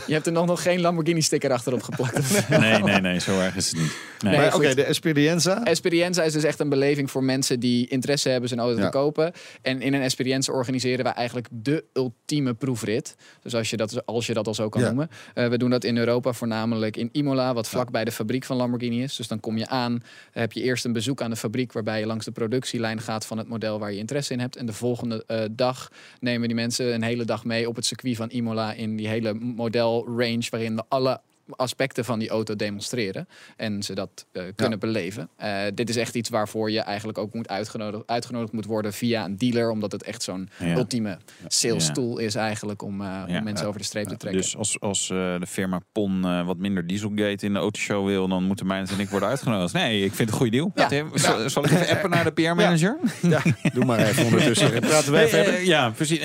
Je 0.07 0.13
hebt 0.13 0.25
er 0.25 0.31
nog, 0.31 0.45
nog 0.45 0.61
geen 0.61 0.81
Lamborghini 0.81 1.21
sticker 1.21 1.51
achterop 1.51 1.81
geplakt. 1.83 2.49
Nee, 2.49 2.83
nee, 2.83 3.01
nee, 3.01 3.19
zo 3.19 3.39
erg 3.39 3.55
is 3.55 3.71
het 3.71 3.79
niet. 3.79 3.91
Nee. 4.19 4.53
Oké, 4.55 4.73
de 4.75 4.83
Esperienza. 4.83 5.63
Esperienza 5.63 6.23
is 6.23 6.33
dus 6.33 6.43
echt 6.43 6.59
een 6.59 6.69
beleving 6.69 7.11
voor 7.11 7.23
mensen 7.23 7.59
die 7.59 7.87
interesse 7.87 8.29
hebben 8.29 8.49
zijn 8.49 8.59
auto 8.61 8.79
Ja. 8.79 8.85
te 8.85 8.91
kopen. 8.97 9.31
En 9.61 9.81
in 9.81 9.93
een 9.93 10.01
Esperienza 10.01 10.51
organiseren 10.53 11.03
wij 11.03 11.13
eigenlijk 11.13 11.47
de 11.51 11.83
ultieme 11.93 12.53
proefrit. 12.53 12.96
Dus 13.41 13.55
als 13.55 13.69
je 13.69 13.77
dat, 13.77 14.05
als 14.05 14.27
je 14.27 14.33
dat 14.33 14.47
al 14.47 14.53
zo 14.53 14.69
kan 14.69 14.81
Ja. 14.81 14.87
noemen. 14.87 15.09
Eh, 15.33 15.47
we 15.47 15.57
doen 15.57 15.69
dat 15.69 15.83
in 15.83 15.97
Europa 15.97 16.33
voornamelijk 16.33 16.97
in 16.97 17.09
Imola, 17.11 17.53
wat 17.53 17.69
vlak 17.69 17.91
bij 17.91 18.05
de 18.05 18.11
fabriek 18.11 18.43
van 18.43 18.57
Lamborghini 18.57 19.03
is. 19.03 19.15
Dus 19.15 19.27
dan 19.27 19.39
kom 19.39 19.57
je 19.57 19.67
aan, 19.67 20.03
heb 20.31 20.51
je 20.51 20.61
eerst 20.61 20.85
een 20.85 20.93
bezoek 20.93 21.21
aan 21.21 21.29
de 21.29 21.35
fabriek 21.35 21.71
waarbij 21.73 21.99
je 21.99 22.05
langs 22.05 22.25
de 22.25 22.31
productielijn 22.31 23.01
gaat 23.01 23.25
van 23.25 23.37
het 23.37 23.47
model 23.47 23.79
waar 23.79 23.91
je 23.91 23.97
interesse 23.97 24.33
in 24.33 24.39
hebt. 24.39 24.55
En 24.55 24.65
de 24.65 24.73
volgende 24.73 25.23
eh, 25.27 25.41
dag 25.51 25.91
nemen 26.19 26.47
die 26.47 26.55
mensen 26.55 26.93
een 26.93 27.03
hele 27.03 27.25
dag 27.25 27.45
mee 27.45 27.67
op 27.69 27.75
het 27.75 27.85
circuit 27.85 28.15
van 28.15 28.29
Imola 28.29 28.73
in 28.73 28.95
die 28.95 29.07
hele 29.07 29.33
modelrange 29.33 30.47
waarin 30.49 30.75
we 30.75 30.83
alle 30.87 31.19
aspecten 31.55 32.05
van 32.05 32.19
die 32.19 32.29
auto 32.29 32.55
demonstreren 32.55 33.27
en 33.55 33.83
ze 33.83 33.93
dat 33.93 34.25
eh, 34.31 34.43
kunnen 34.55 34.79
beleven. 34.79 35.29
Eh, 35.35 35.59
dit 35.73 35.89
is 35.89 35.95
echt 35.95 36.15
iets 36.15 36.29
waarvoor 36.29 36.71
je 36.71 36.79
eigenlijk 36.79 37.17
ook 37.17 37.33
moet 37.33 37.49
uitgenodigd, 37.49 38.03
uitgenodigd 38.07 38.51
moet 38.53 38.65
worden 38.65 38.93
via 38.93 39.25
een 39.25 39.37
dealer, 39.37 39.69
omdat 39.69 39.91
het 39.91 40.03
echt 40.03 40.23
zo'n 40.23 40.49
Ja. 40.59 40.75
ultieme 40.75 41.17
sales 41.47 41.85
Ja. 41.87 41.93
tool 41.93 42.17
is 42.17 42.35
eigenlijk 42.35 42.81
om, 42.81 43.01
eh, 43.01 43.23
om 43.27 43.33
Ja. 43.33 43.41
mensen 43.41 43.67
over 43.67 43.79
de 43.79 43.85
streep 43.85 44.07
te 44.07 44.17
trekken. 44.17 44.41
Dus 44.41 44.57
als, 44.57 44.79
als 44.79 45.09
eh, 45.09 45.39
de 45.39 45.47
firma 45.47 45.79
PON 45.91 46.25
eh, 46.25 46.45
wat 46.45 46.57
minder 46.57 46.87
dieselgate 46.87 47.45
in 47.45 47.53
de 47.53 47.59
autoshow 47.59 48.05
wil, 48.05 48.27
dan 48.27 48.43
moeten 48.43 48.67
Meijnert 48.67 48.91
en 48.91 48.99
ik 48.99 49.09
worden 49.09 49.29
uitgenodigd. 49.29 49.73
Nee, 49.73 50.03
ik 50.03 50.13
vind 50.13 50.17
het 50.19 50.29
een 50.29 50.35
goede 50.35 50.51
deal. 50.51 50.71
Zal, 51.13 51.49
zal 51.49 51.63
ik 51.65 51.71
even 51.71 51.89
appen 51.89 52.09
naar 52.09 52.23
de 52.23 52.31
PR-manager? 52.31 52.97
Ja, 53.21 53.41
doe 53.73 53.85
maar 53.85 53.99
even 53.99 54.25
ondertussen. 54.25 54.71
Praten 54.79 55.29
verder. 55.29 55.63
ja, 55.65 55.89
precies. 55.89 56.19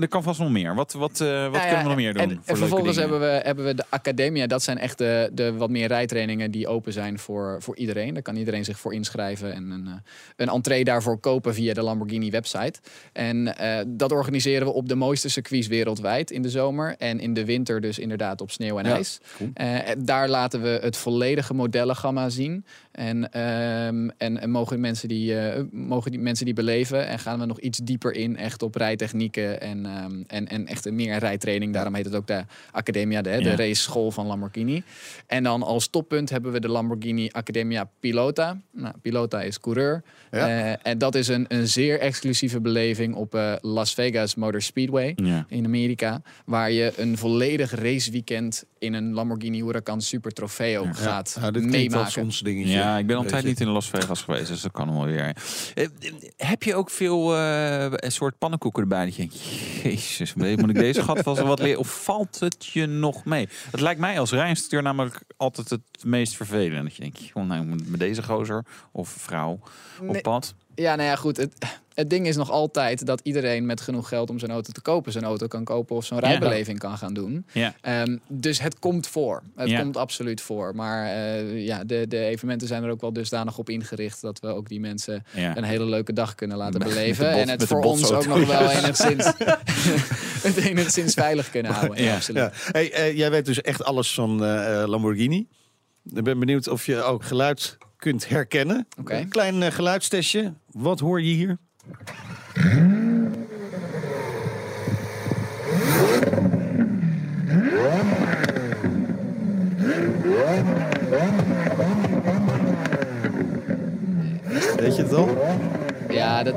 Er 0.00 0.08
kan 0.08 0.22
vast 0.22 0.38
nog 0.40 0.50
meer. 0.50 0.74
Wat, 0.74 0.92
wat, 0.92 1.20
eh, 1.20 1.42
wat 1.42 1.52
Nou 1.52 1.52
ja, 1.52 1.60
kunnen 1.60 1.78
we 1.82 1.88
nog 1.88 1.96
meer 1.96 2.12
doen? 2.12 2.22
En, 2.22 2.28
voor 2.28 2.36
en 2.38 2.42
leuke 2.44 2.58
vervolgens 2.58 2.96
hebben 2.96 3.20
we, 3.20 3.26
hebben 3.26 3.64
we 3.64 3.74
de 3.74 3.84
Academia 3.88 4.46
dat 4.50 4.62
zijn 4.62 4.78
echt 4.78 4.98
de, 4.98 5.30
de 5.32 5.52
wat 5.52 5.70
meer 5.70 5.88
rijtrainingen 5.88 6.50
die 6.50 6.68
open 6.68 6.92
zijn 6.92 7.18
voor, 7.18 7.56
voor 7.62 7.76
iedereen. 7.76 8.14
Daar 8.14 8.22
kan 8.22 8.36
iedereen 8.36 8.64
zich 8.64 8.78
voor 8.78 8.94
inschrijven 8.94 9.52
en 9.54 9.70
een, 9.70 9.86
uh, 9.86 9.92
een 10.36 10.48
entree 10.48 10.84
daarvoor 10.84 11.18
kopen 11.18 11.54
via 11.54 11.74
de 11.74 11.82
Lamborghini 11.82 12.30
website. 12.30 12.80
En 13.12 13.36
uh, 13.60 13.78
dat 13.86 14.12
organiseren 14.12 14.66
we 14.66 14.72
op 14.72 14.88
de 14.88 14.94
mooiste 14.94 15.28
circuits 15.28 15.66
wereldwijd 15.66 16.30
in 16.30 16.42
de 16.42 16.50
zomer. 16.50 16.94
En 16.98 17.20
in 17.20 17.34
de 17.34 17.44
winter 17.44 17.80
dus 17.80 17.98
inderdaad 17.98 18.40
op 18.40 18.50
sneeuw 18.50 18.78
en 18.78 18.84
Ja, 18.84 18.94
ijs. 18.94 19.20
cool. 19.36 19.50
Uh, 19.60 19.78
daar 19.98 20.28
laten 20.28 20.62
we 20.62 20.78
het 20.82 20.96
volledige 20.96 21.54
modellengamma 21.54 22.28
zien. 22.28 22.64
En, 22.92 23.32
ehm, 23.32 24.08
en, 24.16 24.40
en 24.40 24.50
mogen, 24.50 24.80
mensen 24.80 25.08
die, 25.08 25.32
uh, 25.32 25.62
mogen 25.70 26.10
die 26.10 26.20
mensen 26.20 26.44
die 26.44 26.54
beleven. 26.54 27.06
En 27.06 27.18
gaan 27.18 27.38
we 27.38 27.46
nog 27.46 27.60
iets 27.60 27.78
dieper 27.78 28.14
in 28.14 28.36
echt 28.36 28.62
op 28.62 28.74
rijtechnieken 28.74 29.60
en, 29.60 29.84
um, 30.04 30.24
en, 30.26 30.48
en 30.48 30.66
echt 30.66 30.86
een 30.86 30.94
meer 30.94 31.18
rijtraining. 31.18 31.72
Daarom 31.72 31.94
heet 31.94 32.04
het 32.04 32.14
ook 32.14 32.26
de 32.26 32.44
Academia, 32.70 33.22
de, 33.22 33.30
de 33.30 33.42
Ja. 33.42 33.56
race 33.56 33.82
school 33.82 34.10
van 34.10 34.26
Lamborghini. 34.26 34.82
En 35.26 35.42
dan 35.42 35.62
als 35.62 35.88
toppunt 35.88 36.30
hebben 36.30 36.52
we 36.52 36.60
de 36.60 36.68
Lamborghini 36.68 37.28
Academia 37.32 37.90
Pilota. 38.00 38.60
Nou, 38.72 38.94
Pilota 39.02 39.42
is 39.42 39.60
coureur. 39.60 40.02
Ja. 40.30 40.48
Uh, 40.70 40.74
en 40.82 40.98
dat 40.98 41.14
is 41.14 41.28
een, 41.28 41.44
een 41.48 41.68
zeer 41.68 42.00
exclusieve 42.00 42.60
beleving 42.60 43.14
op 43.14 43.34
uh, 43.34 43.52
Las 43.60 43.94
Vegas 43.94 44.34
Motor 44.34 44.62
Speedway 44.62 45.12
Ja. 45.16 45.44
in 45.48 45.64
Amerika. 45.64 46.22
Waar 46.44 46.70
je 46.70 46.92
een 46.96 47.18
volledig 47.18 47.74
raceweekend 47.74 48.64
in 48.78 48.92
een 48.94 49.12
Lamborghini 49.12 49.62
Huracan 49.62 50.00
Super 50.00 50.32
Trofeo 50.32 50.86
gaat 50.92 51.36
Nou, 51.40 51.52
dit 51.52 51.66
klinkt 51.66 51.94
als 51.94 52.02
meemaken. 52.02 52.22
ons 52.22 52.40
dingetje. 52.40 52.78
Ja, 52.80 52.98
ik 52.98 53.06
ben 53.06 53.16
altijd 53.16 53.44
niet 53.44 53.60
in 53.60 53.68
Las 53.68 53.88
Vegas 53.88 54.22
geweest, 54.22 54.48
dus 54.48 54.60
dat 54.60 54.72
kan 54.72 54.86
nog 54.86 54.96
wel 54.96 55.04
weer. 55.04 55.36
Eh, 55.74 55.88
heb 56.36 56.62
je 56.62 56.74
ook 56.74 56.90
veel 56.90 57.36
een 57.36 58.12
soort 58.12 58.38
pannenkoeken 58.38 58.82
erbij? 58.82 59.04
Dat 59.04 59.16
je 59.16 59.20
denkt, 59.28 59.40
jezus, 59.82 60.34
moet 60.34 60.46
ik 60.70 60.74
deze 60.74 61.02
gat 61.08 61.24
wel 61.24 61.34
wat 61.46 61.58
leren? 61.60 61.78
Of 61.78 62.02
valt 62.02 62.40
het 62.40 62.66
je 62.66 62.86
nog 62.86 63.24
mee? 63.24 63.48
Het 63.70 63.80
lijkt 63.80 64.00
mij 64.00 64.20
als 64.20 64.30
rijinstructeur 64.30 64.82
namelijk 64.82 65.20
altijd 65.36 65.70
het 65.70 66.04
meest 66.04 66.36
vervelend. 66.36 66.82
Dat 66.82 66.94
je 66.94 67.02
denkt, 67.02 67.24
joh, 67.34 67.46
nou, 67.46 67.64
met 67.64 68.00
deze 68.00 68.22
gozer 68.22 68.64
of 68.92 69.08
vrouw 69.08 69.60
op 70.00 70.06
Nee. 70.06 70.20
pad. 70.20 70.54
Ja, 70.74 70.94
nou 70.94 71.08
ja, 71.08 71.16
goed. 71.16 71.36
Het, 71.36 71.52
het 72.00 72.10
ding 72.10 72.26
is 72.26 72.36
nog 72.36 72.50
altijd 72.50 73.06
dat 73.06 73.20
iedereen 73.22 73.66
met 73.66 73.80
genoeg 73.80 74.08
geld 74.08 74.30
om 74.30 74.38
zijn 74.38 74.50
auto 74.50 74.72
te 74.72 74.80
kopen, 74.80 75.12
zijn 75.12 75.24
auto 75.24 75.46
kan 75.46 75.64
kopen 75.64 75.96
of 75.96 76.04
zo'n 76.04 76.18
Ja. 76.20 76.28
rijbeleving 76.28 76.78
kan 76.78 76.98
gaan 76.98 77.14
doen. 77.14 77.46
Ja. 77.52 77.74
Ehm, 77.80 78.16
dus 78.28 78.60
het 78.60 78.78
komt 78.78 79.06
voor. 79.06 79.42
Het 79.56 79.68
Ja. 79.68 79.80
komt 79.80 79.96
absoluut 79.96 80.40
voor. 80.40 80.74
Maar 80.74 81.06
eh, 81.06 81.64
ja, 81.66 81.84
de, 81.84 82.04
de 82.08 82.18
evenementen 82.24 82.68
zijn 82.68 82.82
er 82.84 82.90
ook 82.90 83.00
wel 83.00 83.12
dusdanig 83.12 83.58
op 83.58 83.68
ingericht 83.68 84.20
dat 84.20 84.40
we 84.40 84.46
ook 84.48 84.68
die 84.68 84.80
mensen 84.80 85.24
Ja. 85.34 85.56
een 85.56 85.64
hele 85.64 85.84
leuke 85.84 86.12
dag 86.12 86.34
kunnen 86.34 86.56
laten 86.56 86.80
beleven. 86.80 87.30
bot- 87.30 87.40
en 87.40 87.48
het 87.48 87.64
voor 87.64 87.82
ons 87.82 88.10
ook 88.12 88.26
nog 88.26 88.46
wel 88.46 88.70
enigszins, 88.70 89.24
het 90.48 90.56
enigszins 90.56 91.14
veilig 91.14 91.50
kunnen 91.50 91.72
houden. 91.72 91.98
Ja, 91.98 92.04
Ja. 92.08 92.14
absoluut. 92.14 92.42
Ja. 92.42 92.50
Hey, 92.72 92.92
eh, 92.92 93.16
jij 93.16 93.30
weet 93.30 93.44
dus 93.46 93.60
echt 93.60 93.84
alles 93.84 94.14
van 94.14 94.44
eh, 94.44 94.82
Lamborghini. 94.86 95.46
Ik 96.14 96.24
ben 96.24 96.38
benieuwd 96.38 96.68
of 96.68 96.86
je 96.86 97.02
ook 97.02 97.24
geluid 97.24 97.78
kunt 97.96 98.28
herkennen. 98.28 98.86
Oké. 99.00 99.14
Een 99.14 99.28
klein 99.28 99.72
geluidstestje. 99.72 100.52
Wat 100.70 101.00
hoor 101.00 101.22
je 101.22 101.34
hier? 101.34 101.58
Weet 114.76 114.96
je 114.96 115.02
het 115.02 115.12
al? 115.12 115.28
Ja, 116.08 116.42
dat, 116.42 116.54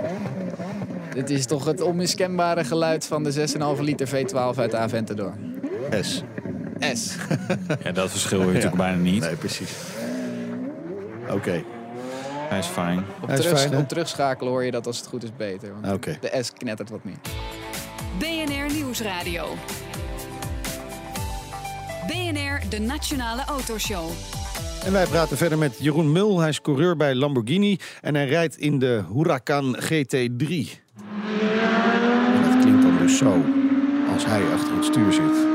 dit 1.14 1.30
is 1.30 1.46
toch 1.46 1.66
het 1.66 1.82
onmiskenbare 1.82 2.64
geluid 2.64 3.06
van 3.06 3.24
de 3.24 3.48
6,5 3.78 3.82
liter 3.82 4.08
V12 4.08 4.58
uit 4.58 4.72
de 4.72 4.78
Aventador. 4.78 5.34
S. 6.02 6.24
S. 6.94 7.16
ja, 7.84 7.92
dat 7.92 8.12
verschil 8.12 8.40
je 8.40 8.46
natuurlijk 8.46 8.76
bijna 8.76 9.02
niet. 9.02 9.22
Nee, 9.22 9.36
precies. 9.36 9.72
Oké. 11.30 11.64
Hij 12.54 12.62
is 12.62 12.68
fijn. 12.68 12.98
Op, 13.22 13.28
Hij 13.28 13.38
is 13.38 13.44
terug, 13.44 13.60
fijn, 13.60 13.72
hè? 13.74 13.78
op 13.80 13.88
terugschakelen 13.88 14.52
hoor 14.52 14.64
je 14.64 14.72
dat 14.72 14.88
als 14.88 14.98
het 14.98 15.08
goed 15.08 15.24
is 15.24 15.36
beter. 15.38 15.70
Want 15.82 15.94
Oké. 15.96 16.18
De 16.22 16.44
S 16.44 16.54
knettert 16.54 16.90
wat 16.90 17.04
meer. 17.04 17.16
BNR 18.18 18.74
Nieuwsradio. 18.74 19.46
BNR, 22.08 22.62
de 22.70 22.80
Nationale 22.80 23.44
Autoshow. 23.46 24.10
En 24.86 24.92
wij 24.92 25.06
praten 25.06 25.38
verder 25.38 25.58
met 25.58 25.76
Jeroen 25.80 26.12
Mul. 26.12 26.40
Hij 26.40 26.50
is 26.50 26.62
coureur 26.62 26.98
bij 26.98 27.16
Lamborghini 27.16 27.80
en 28.02 28.16
hij 28.16 28.28
rijdt 28.28 28.58
in 28.58 28.80
de 28.80 29.04
Huracan 29.14 29.78
GT3. 29.80 30.50
En 32.30 32.44
dat 32.44 32.62
klinkt 32.62 32.82
dan 32.82 32.98
dus 32.98 33.18
zo 33.18 33.44
als 34.14 34.26
hij 34.26 34.42
achter 34.54 34.76
het 34.76 34.86
stuur 34.86 35.14
zit. 35.14 35.53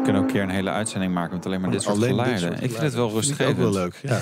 We 0.00 0.06
kunnen 0.06 0.22
ook 0.22 0.28
een 0.28 0.34
keer 0.34 0.42
een 0.42 0.50
hele 0.56 0.70
uitzending 0.70 1.12
maken 1.14 1.34
met 1.36 1.46
alleen 1.46 1.60
maar 1.60 1.70
dit 1.70 1.82
soort 1.82 1.96
geluiden. 2.04 2.38
soort 2.40 2.52
ik 2.62 2.70
vind 2.70 2.82
het 2.82 2.94
wel 2.94 3.08
geluiden. 3.08 3.36
Vind 3.36 3.40
ik 3.40 3.46
rustgevend. 3.46 3.66
ook 3.66 3.72
wel 3.72 3.82
leuk. 3.82 3.94
Ja. 4.02 4.20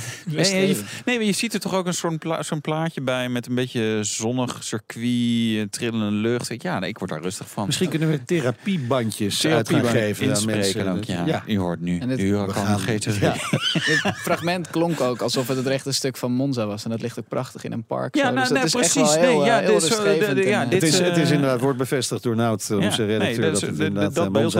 Nee, 0.53 0.69
je, 0.69 0.83
nee, 1.05 1.17
maar 1.17 1.27
je 1.27 1.33
ziet 1.33 1.55
er 1.55 1.61
toch 1.61 1.75
ook 1.75 1.87
een 1.87 1.95
soort 1.95 2.19
pla 2.19 2.43
zo'n 2.43 2.61
plaatje 2.61 3.01
bij 3.01 3.29
met 3.29 3.47
een 3.47 3.55
beetje 3.55 3.99
zonnig 4.03 4.65
circuit, 4.65 5.57
eh, 5.59 5.63
trillende 5.71 6.11
lucht. 6.11 6.63
Ja, 6.63 6.79
nee, 6.79 6.89
ik 6.89 6.99
word 6.99 7.11
daar 7.11 7.21
rustig 7.23 7.49
van. 7.51 7.67
Misschien 7.67 7.89
kunnen 7.89 8.11
we 8.11 8.25
therapiebandjes 8.25 9.47
uit 9.47 9.55
gaan 9.55 9.81
Therapie 9.81 10.01
geven 10.01 10.25
aan 10.25 10.31
inspreken 10.31 10.85
mensen. 10.85 10.97
ook, 10.97 11.05
ja. 11.05 11.27
Ja. 11.27 11.43
U 11.47 11.59
hoort 11.59 11.81
nu. 11.81 11.99
En 11.99 12.09
dit- 12.09 12.19
u 12.21 12.35
We 12.37 12.45
kan 12.53 12.55
gaan- 12.67 12.81
GT3. 12.81 13.21
Ja. 13.21 13.33
Dit 13.73 14.01
fragment 14.17 14.71
klonk 14.71 15.01
ook 15.01 15.21
alsof 15.21 15.49
het 15.49 15.57
het 15.57 15.67
rechte 15.67 15.93
stuk 15.93 16.17
van 16.17 16.33
Monza 16.33 16.67
was. 16.67 16.85
En 16.85 16.91
dat 16.91 17.01
ligt 17.01 17.19
ook 17.19 17.29
prachtig 17.29 17.65
in 17.65 17.73
een 17.73 17.85
park. 17.85 18.15
Ja, 18.15 18.21
zo. 18.21 18.27
nou, 18.35 18.39
Dus 18.41 18.49
dat 18.49 18.57
nee, 18.57 18.67
is 18.67 18.75
echt 18.75 18.93
precies. 18.95 19.15
wel 19.15 19.23
heel, 19.31 19.39
Nee, 19.39 19.47
ja, 19.47 19.61
eh, 19.61 19.65
heel 19.67 19.79
dit 19.79 19.89
rustgevend 19.89 20.39
ja, 20.45 20.63
eh, 20.63 20.71
dit 20.71 20.83
Het, 20.83 20.93
is, 20.93 20.99
eh, 21.01 21.07
het 21.07 21.17
is 21.17 21.31
inderdaad, 21.31 21.61
wordt 21.61 21.79
bevestigd 21.79 22.23
door 22.23 22.37
Nout, 22.37 22.71
onze 22.71 23.05
redacteur. 23.05 23.41
dat, 23.41 23.53
dat, 23.53 23.61
het 23.61 23.71
inderdaad 23.79 24.15
dat 24.15 24.27
eh, 24.27 24.33
beeld 24.33 24.55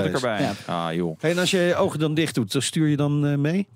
Joh. 1.09 1.17
Hey, 1.21 1.31
en 1.31 1.39
als 1.39 1.51
je 1.51 1.59
je 1.59 1.75
ogen 1.77 1.99
dan 1.99 2.15
dicht 2.15 2.35
doet, 2.35 2.53
dan 2.53 2.63
stuur 2.63 2.87
je 2.89 2.97
dan 2.97 3.27
eh, 3.27 3.37
mee? 3.37 3.67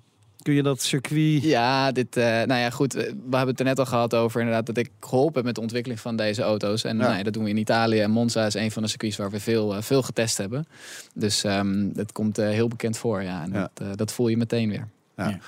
Kun 0.41 0.53
je 0.53 0.63
dat 0.63 0.81
circuit... 0.81 1.43
Ja, 1.43 1.91
dit, 1.91 2.17
eh, 2.17 2.23
nou 2.25 2.53
ja, 2.59 2.69
goed. 2.69 2.95
eh, 2.95 3.03
We 3.03 3.11
hebben 3.35 3.47
het 3.47 3.59
er 3.59 3.65
net 3.65 3.79
al 3.79 3.85
gehad 3.85 4.13
over 4.15 4.39
inderdaad 4.39 4.65
dat 4.65 4.77
ik 4.77 4.89
geholpen 4.99 5.35
heb 5.35 5.43
met 5.45 5.55
de 5.55 5.61
ontwikkeling 5.61 5.99
van 5.99 6.15
deze 6.15 6.41
auto's. 6.41 6.83
En 6.83 6.97
Ja. 6.97 7.03
nou 7.03 7.17
ja, 7.17 7.23
dat 7.23 7.33
doen 7.33 7.43
we 7.43 7.49
in 7.49 7.57
Italië. 7.57 7.99
En 7.99 8.11
Monza 8.11 8.45
is 8.45 8.53
een 8.53 8.71
van 8.71 8.81
de 8.83 8.89
circuits 8.89 9.17
waar 9.17 9.29
we 9.31 9.39
veel, 9.39 9.81
veel 9.81 10.01
getest 10.01 10.37
hebben. 10.37 10.65
Dus 11.13 11.43
ehm 11.43 11.89
dat 11.93 12.11
komt 12.11 12.37
eh, 12.37 12.49
heel 12.49 12.67
bekend 12.67 12.97
voor, 12.97 13.23
ja. 13.23 13.43
En 13.43 13.51
Ja. 13.51 13.59
Dat, 13.73 13.87
eh, 13.87 13.93
dat 13.95 14.11
voel 14.13 14.27
je 14.27 14.37
meteen 14.37 14.69
weer. 14.69 14.87
Ja. 15.17 15.39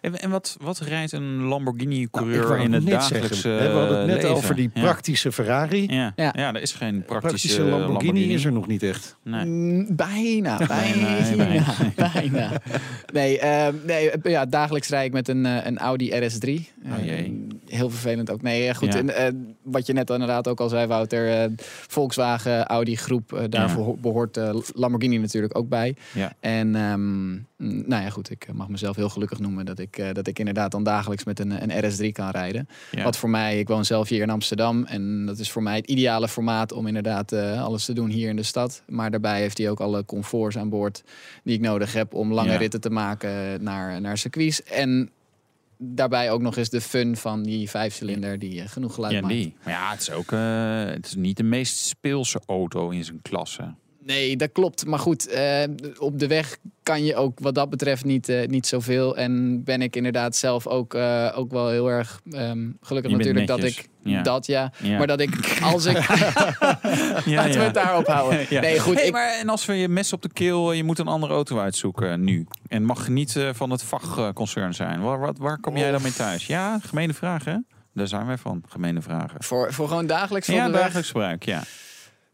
En, 0.00 0.20
en 0.20 0.30
wat, 0.30 0.56
wat 0.60 0.78
rijdt 0.78 1.12
een 1.12 1.42
Lamborghini 1.42 2.08
Nou, 2.12 2.32
in 2.60 2.72
het 2.72 2.84
net 2.84 2.92
dagelijkse 2.92 3.34
zeggen, 3.34 3.62
hè, 3.62 3.72
We 3.72 3.78
hadden 3.78 3.98
het 3.98 4.06
net 4.06 4.16
leven? 4.16 4.30
over 4.36 4.54
die 4.54 4.70
Ja. 4.74 4.80
praktische 4.82 5.32
Ferrari. 5.32 5.86
Ja. 5.92 6.12
Ja. 6.16 6.32
Ja. 6.36 6.54
er 6.54 6.62
is 6.62 6.72
geen 6.72 7.04
praktische, 7.04 7.18
Praktische 7.28 7.62
Lamborghini, 7.62 8.32
is 8.32 8.44
er 8.44 8.52
nog 8.52 8.66
niet 8.66 8.82
echt. 8.82 9.16
Nee. 9.24 9.44
Mm, 9.44 9.96
Bijna, 9.96 10.56
bijna, 10.66 11.18
nee, 11.20 11.36
nee. 11.36 11.60
bijna. 12.12 12.50
Nee, 13.12 13.38
ehm, 13.38 13.74
nee 13.86 14.10
eh, 14.10 14.30
ja, 14.32 14.46
dagelijks 14.46 14.88
rijd 14.88 15.06
ik 15.06 15.12
met 15.12 15.28
een, 15.28 15.46
eh, 15.46 15.66
een 15.66 15.78
Audi 15.78 16.10
RS3. 16.10 16.48
Oh 16.92 17.04
jee. 17.04 17.46
Heel 17.66 17.90
vervelend 17.90 18.30
ook. 18.30 18.42
Nee, 18.42 18.68
eh, 18.68 18.74
goed. 18.74 18.92
Ja. 18.92 18.98
En, 18.98 19.16
eh, 19.16 19.32
wat 19.62 19.86
je 19.86 19.92
net 19.92 20.10
inderdaad 20.10 20.48
ook 20.48 20.60
al 20.60 20.68
zei, 20.68 20.86
Wouter. 20.86 21.30
eh, 21.42 21.50
Volkswagen, 21.88 22.66
Audi 22.66 22.96
groep. 22.96 23.46
daarvoor 23.48 23.84
ho- 23.84 23.96
behoort 24.00 24.36
eh, 24.36 24.54
Lamborghini 24.74 25.16
natuurlijk 25.18 25.58
ook 25.58 25.68
bij. 25.68 25.96
Ja. 26.12 26.32
En 26.40 26.74
ehm, 26.74 27.30
mm, 27.30 27.44
nou 27.86 28.02
ja, 28.02 28.10
goed. 28.10 28.30
Ik 28.30 28.46
mag 28.52 28.68
mezelf 28.68 28.96
heel 28.96 29.08
gelukkig 29.08 29.38
noemen 29.38 29.66
dat 29.66 29.78
ik, 29.78 29.89
eh, 29.98 30.12
dat 30.12 30.26
ik 30.26 30.38
inderdaad 30.38 30.70
dan 30.70 30.82
dagelijks 30.84 31.24
met 31.24 31.38
een, 31.40 31.70
een 31.70 31.92
RS3 31.92 32.12
kan 32.12 32.30
rijden. 32.30 32.68
Ja. 32.90 33.02
Wat 33.04 33.16
voor 33.16 33.30
mij, 33.30 33.58
ik 33.58 33.68
woon 33.68 33.84
zelf 33.84 34.08
hier 34.08 34.22
in 34.22 34.30
Amsterdam. 34.30 34.84
En 34.84 35.26
dat 35.26 35.38
is 35.38 35.50
voor 35.50 35.62
mij 35.62 35.76
het 35.76 35.86
ideale 35.86 36.28
formaat 36.28 36.72
om 36.72 36.86
inderdaad 36.86 37.32
eh, 37.32 37.62
alles 37.62 37.84
te 37.84 37.92
doen 37.92 38.10
hier 38.10 38.28
in 38.28 38.36
de 38.36 38.42
stad. 38.42 38.82
Maar 38.88 39.10
daarbij 39.10 39.40
heeft 39.40 39.58
hij 39.58 39.70
ook 39.70 39.80
alle 39.80 40.04
comforts 40.04 40.58
aan 40.58 40.68
boord 40.68 41.02
die 41.44 41.54
ik 41.54 41.60
nodig 41.60 41.92
heb 41.92 42.14
om 42.14 42.32
lange 42.32 42.50
Ja. 42.50 42.56
ritten 42.56 42.80
te 42.80 42.90
maken 42.90 43.62
naar, 43.62 44.00
naar 44.00 44.18
circuits. 44.18 44.62
En 44.62 45.10
daarbij 45.78 46.30
ook 46.30 46.40
nog 46.40 46.56
eens 46.56 46.68
de 46.70 46.80
fun 46.80 47.16
van 47.16 47.42
die 47.42 47.70
vijfcilinder 47.70 48.38
die 48.38 48.60
eh, 48.62 48.68
genoeg 48.68 48.94
geluid 48.94 49.12
Ja, 49.12 49.20
maakt. 49.20 49.32
die. 49.34 49.54
Maar 49.64 49.72
ja, 49.74 49.90
het 49.90 50.00
is 50.00 50.10
ook 50.10 50.30
het 50.94 51.06
is 51.06 51.14
niet 51.14 51.36
de 51.36 51.42
meest 51.42 51.76
speelse 51.78 52.40
auto 52.46 52.90
in 52.90 53.04
zijn 53.04 53.22
klasse. 53.22 53.74
Nee, 54.06 54.36
dat 54.36 54.52
klopt. 54.52 54.86
Maar 54.86 54.98
goed, 54.98 55.28
eh, 55.28 55.62
op 55.98 56.18
de 56.18 56.26
weg 56.26 56.56
kan 56.82 57.04
je 57.04 57.16
ook 57.16 57.38
wat 57.40 57.54
dat 57.54 57.70
betreft 57.70 58.04
niet, 58.04 58.28
eh, 58.28 58.46
niet 58.48 58.66
zoveel. 58.66 59.16
En 59.16 59.64
ben 59.64 59.82
ik 59.82 59.96
inderdaad 59.96 60.36
zelf 60.36 60.66
ook, 60.66 60.94
eh, 60.94 61.32
ook 61.34 61.50
wel 61.50 61.68
heel 61.68 61.88
erg 61.90 62.20
ehm, 62.30 62.68
gelukkig 62.80 63.12
natuurlijk 63.12 63.46
dat 63.46 63.62
ik 63.64 63.88
Ja. 64.04 64.22
dat 64.22 64.46
ja. 64.46 64.72
Ja. 64.82 64.98
Maar 64.98 65.06
dat 65.06 65.20
ik 65.20 65.58
als 65.62 65.84
ik 65.84 65.96
Ja, 66.06 67.20
laten 67.24 67.58
we 67.58 67.64
het 67.64 67.74
daarop 67.74 68.06
houden. 68.06 68.46
Ja. 68.50 68.60
Nee, 68.60 68.78
goed. 68.78 68.94
Hey, 68.94 69.06
ik, 69.06 69.12
maar 69.12 69.38
en 69.40 69.48
als 69.48 69.64
we 69.66 69.74
je 69.74 69.88
mes 69.88 70.12
op 70.12 70.22
de 70.22 70.32
keel, 70.32 70.72
je 70.72 70.84
moet 70.84 70.98
een 70.98 71.06
andere 71.08 71.32
auto 71.32 71.58
uitzoeken 71.58 72.24
nu. 72.24 72.46
En 72.68 72.84
mag 72.84 73.08
niet 73.08 73.36
eh, 73.36 73.48
van 73.52 73.70
het 73.70 73.82
vakconcern 73.82 74.74
zijn. 74.74 75.00
Waar, 75.00 75.18
waar, 75.18 75.32
waar 75.38 75.60
kom 75.60 75.76
jij 75.76 75.90
dan 75.90 76.02
mee 76.02 76.12
thuis? 76.12 76.46
Ja, 76.46 76.78
gemene 76.82 77.14
vragen. 77.14 77.52
hè? 77.52 77.58
Daar 77.94 78.08
zijn 78.08 78.26
wij 78.26 78.38
van, 78.38 78.62
gemene 78.68 79.00
vragen. 79.02 79.42
voor, 79.44 79.72
voor 79.72 79.88
gewoon 79.88 80.06
dagelijks 80.06 80.46
voor 80.46 80.56
Ja, 80.56 80.68
dagelijks 80.68 81.08
gebruik, 81.10 81.44
ja. 81.44 81.62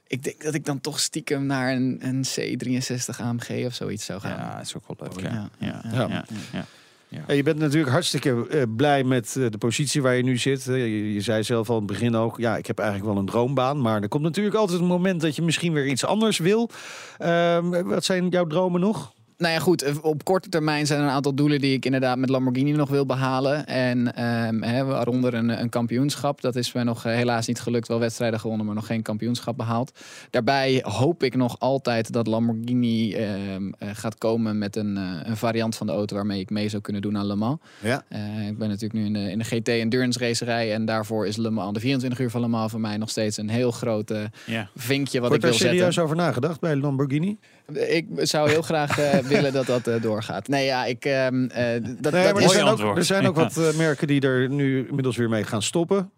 Ik 0.06 0.24
denk 0.24 0.42
dat 0.42 0.54
ik 0.54 0.64
dan 0.64 0.80
toch 0.80 1.00
stiekem 1.00 1.46
naar 1.46 1.72
een, 1.72 1.98
een 2.00 2.24
C63 2.24 3.20
AMG 3.20 3.66
of 3.66 3.74
zoiets 3.74 4.04
zou 4.04 4.20
gaan. 4.20 4.38
Ja, 4.38 4.56
dat 4.56 4.66
is 4.66 4.76
ook 4.76 4.98
wel 4.98 5.08
leuk. 5.08 5.20
Ja. 5.20 5.50
Ja. 5.58 5.80
Ja. 5.84 5.90
Ja. 5.92 6.08
Ja. 6.08 6.24
Ja. 6.52 6.64
Ja, 7.08 7.34
je 7.34 7.42
bent 7.42 7.58
natuurlijk 7.58 7.92
hartstikke 7.92 8.46
eh, 8.48 8.62
blij 8.76 9.04
met 9.04 9.36
eh, 9.36 9.50
de 9.50 9.58
positie 9.58 10.02
waar 10.02 10.14
je 10.14 10.22
nu 10.22 10.36
zit. 10.36 10.64
Je, 10.64 11.12
je 11.12 11.20
zei 11.20 11.42
zelf 11.42 11.68
al 11.68 11.74
in 11.78 11.82
het 11.82 11.92
begin 11.92 12.14
ook, 12.14 12.38
ja, 12.38 12.56
ik 12.56 12.66
heb 12.66 12.78
eigenlijk 12.78 13.08
wel 13.08 13.18
een 13.18 13.26
droombaan. 13.26 13.80
Maar 13.80 14.02
er 14.02 14.08
komt 14.08 14.22
natuurlijk 14.22 14.56
altijd 14.56 14.80
een 14.80 14.86
moment 14.86 15.20
dat 15.20 15.36
je 15.36 15.42
misschien 15.42 15.72
weer 15.72 15.86
iets 15.86 16.04
anders 16.04 16.38
wil. 16.38 16.70
Ehm, 17.18 17.82
wat 17.82 18.04
zijn 18.04 18.28
jouw 18.28 18.46
dromen 18.46 18.80
nog? 18.80 19.12
Nou 19.38 19.52
ja, 19.52 19.58
goed. 19.58 19.82
eh, 19.82 19.94
Op 20.02 20.24
korte 20.24 20.48
termijn 20.48 20.86
zijn 20.86 21.00
er 21.00 21.06
een 21.06 21.12
aantal 21.12 21.34
doelen 21.34 21.60
die 21.60 21.72
ik 21.74 21.84
inderdaad 21.84 22.18
met 22.18 22.28
Lamborghini 22.28 22.72
nog 22.72 22.88
wil 22.90 23.06
behalen. 23.06 23.66
En 23.66 24.14
ehm, 24.14 24.62
hè, 24.62 24.84
waaronder 24.84 25.34
een, 25.34 25.60
een 25.60 25.68
kampioenschap. 25.68 26.40
Dat 26.40 26.56
is 26.56 26.72
mij 26.72 26.82
nog 26.82 27.04
eh, 27.04 27.12
helaas 27.14 27.46
niet 27.46 27.60
gelukt. 27.60 27.88
Wel 27.88 27.98
wedstrijden 27.98 28.40
gewonnen, 28.40 28.66
maar 28.66 28.74
nog 28.74 28.86
geen 28.86 29.02
kampioenschap 29.02 29.56
behaald. 29.56 29.98
Daarbij 30.30 30.80
hoop 30.86 31.22
ik 31.22 31.36
nog 31.36 31.58
altijd 31.58 32.12
dat 32.12 32.26
Lamborghini 32.26 33.12
ehm, 33.14 33.70
eh, 33.78 33.88
gaat 33.92 34.18
komen 34.18 34.58
met 34.58 34.76
een, 34.76 34.96
eh, 34.96 35.02
een 35.22 35.36
variant 35.36 35.76
van 35.76 35.86
de 35.86 35.92
auto 35.92 36.14
waarmee 36.16 36.40
ik 36.40 36.50
mee 36.50 36.68
zou 36.68 36.82
kunnen 36.82 37.02
doen 37.02 37.16
aan 37.18 37.26
Le 37.26 37.34
Mans. 37.36 37.58
Ja. 37.82 38.02
Eh, 38.08 38.46
ik 38.48 38.58
ben 38.58 38.68
natuurlijk 38.68 38.92
nu 39.00 39.04
in 39.06 39.12
de, 39.12 39.30
in 39.30 39.38
de 39.38 39.44
GT 39.44 39.68
Endurance 39.68 40.18
racerij. 40.18 40.72
En 40.74 40.84
daarvoor 40.84 41.26
is 41.26 41.36
Le 41.36 41.50
Mans, 41.50 41.72
de 41.74 41.80
24 41.80 42.20
uur 42.20 42.30
van 42.30 42.40
Le 42.40 42.48
Mans 42.48 42.70
voor 42.70 42.80
mij 42.80 42.96
nog 42.96 43.10
steeds 43.10 43.36
een 43.36 43.48
heel 43.50 43.70
groot 43.70 44.12
Ja. 44.46 44.68
vinkje 44.76 45.20
wat 45.20 45.28
Wordt 45.28 45.44
ik 45.44 45.50
daar 45.50 45.58
wil 45.60 45.68
serieus 45.68 45.84
zetten. 45.84 46.02
over 46.02 46.16
nagedacht 46.16 46.60
bij 46.60 46.76
Lamborghini? 46.76 47.38
Ik 47.72 48.06
zou 48.14 48.50
heel 48.50 48.62
graag 48.62 48.98
eh, 48.98 49.18
willen 49.34 49.52
dat 49.52 49.66
dat 49.66 49.86
eh, 49.86 50.02
doorgaat. 50.02 50.48
Nee, 50.48 50.64
ja, 50.64 50.84
ik. 50.84 51.04
ehm, 51.04 51.44
eh, 51.44 51.82
dat, 52.00 52.12
Nee, 52.12 52.24
dat 52.24 52.34
maar 52.34 52.42
er 52.42 52.48
zijn, 52.48 52.66
ook, 52.66 52.96
er 52.96 53.04
zijn 53.04 53.26
ook 53.26 53.36
wat 53.36 53.56
eh, 53.56 53.72
merken 53.76 54.06
die 54.06 54.20
er 54.20 54.48
nu 54.48 54.86
inmiddels 54.88 55.16
weer 55.16 55.28
mee 55.28 55.44
gaan 55.44 55.62
stoppen. 55.62 56.10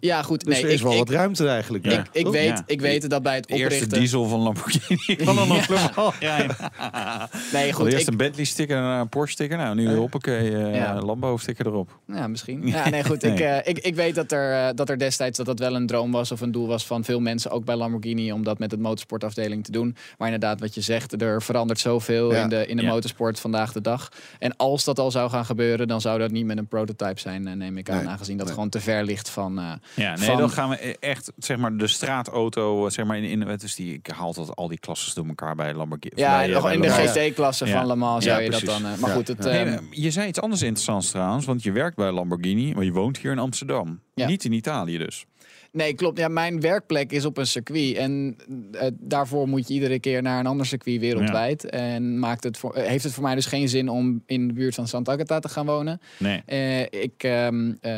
Ja, 0.00 0.22
goed. 0.22 0.44
Dus 0.44 0.54
nee, 0.54 0.62
er 0.64 0.68
is 0.70 0.76
ik, 0.76 0.82
wel 0.82 0.92
ik, 0.92 0.98
wat 0.98 1.10
ruimte 1.10 1.48
eigenlijk. 1.48 1.84
Ik, 1.86 2.02
ik 2.12 2.26
weet, 2.26 2.44
Ja. 2.48 2.62
ik 2.66 2.80
weet 2.80 3.10
dat 3.10 3.22
bij 3.22 3.34
het 3.34 3.46
De 3.48 3.54
eerste 3.54 3.74
oprichten. 3.74 3.98
diesel 3.98 4.28
van 4.28 4.40
Lamborghini. 4.40 5.16
Van 5.24 5.38
een 5.38 5.48
ja, 6.20 6.38
ja. 6.38 7.28
Nee, 7.52 7.72
goed. 7.72 7.86
Eerst 7.86 8.00
Ik, 8.00 8.06
een 8.08 8.16
Bentley 8.16 8.44
sticker 8.44 8.76
en 8.76 8.82
een 8.82 9.08
Porsche 9.08 9.32
sticker. 9.32 9.56
Nou, 9.56 9.74
nu 9.74 9.94
hoppakee, 9.94 10.56
eh 10.56 10.74
Ja. 10.74 11.00
Lambo 11.00 11.36
sticker 11.36 11.66
erop. 11.66 11.98
ja, 12.06 12.26
misschien. 12.28 12.66
Ja, 12.68 12.88
nee, 12.88 13.04
goed. 13.04 13.22
Ik, 13.24 13.40
eh, 13.40 13.56
ik, 13.56 13.78
ik 13.78 13.94
weet 13.94 14.14
dat 14.14 14.32
er, 14.32 14.52
eh, 14.52 14.68
dat 14.74 14.88
er 14.88 14.98
destijds 14.98 15.36
dat 15.36 15.46
dat 15.46 15.58
wel 15.58 15.74
een 15.74 15.86
droom 15.86 16.12
was 16.12 16.32
of 16.32 16.40
een 16.40 16.52
doel 16.52 16.66
was 16.66 16.86
van 16.86 17.04
veel 17.04 17.20
mensen, 17.20 17.50
ook 17.50 17.64
bij 17.64 17.76
Lamborghini, 17.76 18.32
om 18.32 18.44
dat 18.44 18.58
met 18.58 18.70
het 18.70 18.80
motorsportafdeling 18.80 19.64
te 19.64 19.72
doen. 19.72 19.96
Maar 20.18 20.26
inderdaad, 20.32 20.60
wat 20.60 20.74
je 20.74 20.80
zegt, 20.80 21.22
er 21.22 21.42
verandert 21.42 21.78
zoveel 21.80 22.32
Ja. 22.32 22.42
in 22.42 22.48
de, 22.48 22.66
in 22.66 22.76
de 22.76 22.82
Ja. 22.82 22.88
motorsport 22.88 23.40
vandaag 23.40 23.72
de 23.72 23.80
dag. 23.80 24.08
En 24.38 24.56
als 24.56 24.84
dat 24.84 24.98
al 24.98 25.10
zou 25.10 25.30
gaan 25.30 25.44
gebeuren, 25.44 25.88
dan 25.88 26.00
zou 26.00 26.18
dat 26.18 26.30
niet 26.30 26.44
met 26.46 26.58
een 26.58 26.66
prototype 26.68 27.20
zijn, 27.20 27.58
neem 27.58 27.76
ik 27.78 27.90
aan, 27.90 27.96
Nee. 27.98 28.08
aangezien 28.08 28.36
dat 28.36 28.44
Nee. 28.46 28.54
gewoon 28.54 28.68
te 28.70 28.80
ver 28.80 29.04
ligt 29.04 29.28
van. 29.30 29.59
Eh, 29.60 29.72
Ja, 30.04 30.14
nee, 30.16 30.26
Van- 30.26 30.36
dan 30.38 30.50
gaan 30.50 30.68
we 30.68 30.76
echt, 30.98 31.32
zeg 31.36 31.56
maar, 31.56 31.76
de 31.76 31.86
straatauto, 31.86 32.88
zeg 32.88 33.04
maar, 33.06 33.16
in, 33.18 33.24
in 33.40 33.56
dus 33.58 33.74
die, 33.74 33.94
ik 33.94 34.06
haal 34.06 34.32
dat 34.34 34.56
al 34.56 34.68
die 34.68 34.78
klasses 34.78 35.14
door 35.14 35.26
elkaar 35.26 35.54
bij 35.54 35.74
Lamborghini. 35.74 36.12
ja, 36.20 36.36
bij, 36.36 36.46
eh, 36.48 36.52
nog 36.54 36.62
bij 36.62 36.74
in 36.74 36.80
de. 36.80 36.88
GT-klasse 36.90 37.66
Ja. 37.66 37.72
van 37.78 37.86
Le 37.86 37.96
Mans 37.96 38.24
zou 38.24 38.36
Ja, 38.38 38.44
je 38.44 38.50
dat 38.50 38.60
precies. 38.60 38.82
dan. 38.82 38.92
eh, 38.92 38.98
maar 38.98 39.10
Ja. 39.10 39.16
goed, 39.16 39.28
het. 39.28 39.44
Hey, 39.44 39.64
ehm, 39.66 39.68
eh, 39.72 39.78
je 39.90 40.10
zei 40.10 40.28
iets 40.28 40.40
anders 40.40 40.62
interessants 40.62 41.10
trouwens, 41.10 41.46
want 41.46 41.62
je 41.62 41.72
werkt 41.72 41.96
bij 41.96 42.12
Lamborghini, 42.12 42.72
maar 42.74 42.84
je 42.84 42.92
woont 42.92 43.18
hier 43.18 43.32
in 43.32 43.38
Amsterdam. 43.38 44.00
Ja. 44.14 44.26
Niet 44.26 44.44
in 44.44 44.52
Italië 44.52 44.98
dus. 44.98 45.24
Nee, 45.72 45.94
klopt. 45.94 46.18
Ja, 46.18 46.28
mijn 46.28 46.60
werkplek 46.60 47.12
is 47.12 47.24
op 47.24 47.36
een 47.38 47.46
circuit. 47.46 47.96
En 47.96 48.36
eh, 48.72 48.86
daarvoor 49.00 49.48
moet 49.48 49.68
je 49.68 49.74
iedere 49.74 49.98
keer 50.00 50.22
naar 50.22 50.38
een 50.40 50.46
ander 50.46 50.66
circuit 50.66 51.00
wereldwijd. 51.00 51.64
En 51.64 52.18
maakt 52.18 52.44
het 52.44 52.56
voor, 52.58 52.74
eh, 52.74 52.86
heeft 52.88 53.04
het 53.04 53.12
voor 53.12 53.22
mij 53.22 53.34
dus 53.34 53.46
geen 53.46 53.68
zin 53.68 53.88
om 53.88 54.22
in 54.26 54.46
de 54.48 54.52
buurt 54.54 54.74
van 54.74 54.88
Santa 54.88 55.12
Agata 55.12 55.38
te 55.38 55.48
gaan 55.48 55.66
wonen. 55.66 56.00
Nee. 56.18 56.42
Eh, 56.46 56.80
ik 57.02 57.12
ehm, 57.22 57.72
eh, 57.80 57.94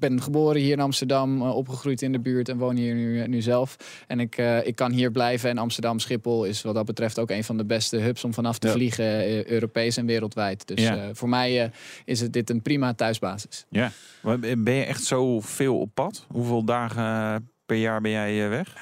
ben 0.00 0.22
geboren 0.22 0.60
hier 0.60 0.72
in 0.72 0.80
Amsterdam, 0.80 1.40
eh, 1.42 1.56
opgegroeid 1.56 2.02
in 2.02 2.12
de 2.12 2.18
buurt 2.20 2.48
en 2.48 2.58
woon 2.58 2.76
hier 2.76 2.94
nu, 2.94 3.26
nu 3.26 3.40
zelf. 3.42 3.76
En 4.06 4.20
ik, 4.20 4.36
eh, 4.36 4.66
ik 4.66 4.74
kan 4.76 4.92
hier 4.92 5.10
blijven. 5.10 5.50
En 5.50 5.58
Amsterdam 5.58 5.98
Schiphol 5.98 6.44
is 6.44 6.62
wat 6.62 6.74
dat 6.74 6.84
betreft 6.86 7.18
ook 7.18 7.30
een 7.30 7.44
van 7.44 7.56
de 7.56 7.64
beste 7.64 7.96
hubs 7.96 8.24
om 8.24 8.34
vanaf 8.34 8.58
te 8.58 8.66
Ja. 8.66 8.72
vliegen, 8.72 9.04
eh, 9.04 9.44
Europees 9.46 9.96
en 9.96 10.06
wereldwijd. 10.06 10.66
Dus 10.66 10.82
Ja. 10.82 10.96
eh, 10.96 11.08
voor 11.12 11.28
mij 11.28 11.62
eh, 11.64 11.70
is 12.04 12.20
het 12.20 12.32
dit 12.32 12.50
een 12.50 12.62
prima 12.62 12.94
thuisbasis. 12.94 13.64
Ja. 13.68 13.90
Maar 14.22 14.38
Ben 14.38 14.74
je 14.74 14.84
echt 14.84 15.04
zo 15.04 15.40
veel 15.40 15.78
op 15.78 15.90
pad? 15.94 16.26
Hoeveel 16.28 16.64
dagen 16.64 17.48
per 17.66 17.76
jaar 17.76 18.00
ben 18.00 18.10
jij 18.10 18.42
eh, 18.44 18.48
weg? 18.48 18.74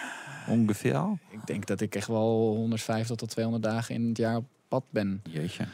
Ongeveer? 0.49 1.19
Ik 1.31 1.47
denk 1.47 1.67
dat 1.67 1.81
ik 1.81 1.95
echt 1.95 2.07
wel 2.09 2.55
150 2.57 3.17
tot 3.17 3.29
200 3.31 3.65
dagen 3.65 3.95
in 3.95 4.09
het 4.09 4.17
jaar 4.19 4.37
op 4.37 4.45
pad 4.69 4.85
ben. 4.91 5.23
Jeetje. 5.31 5.65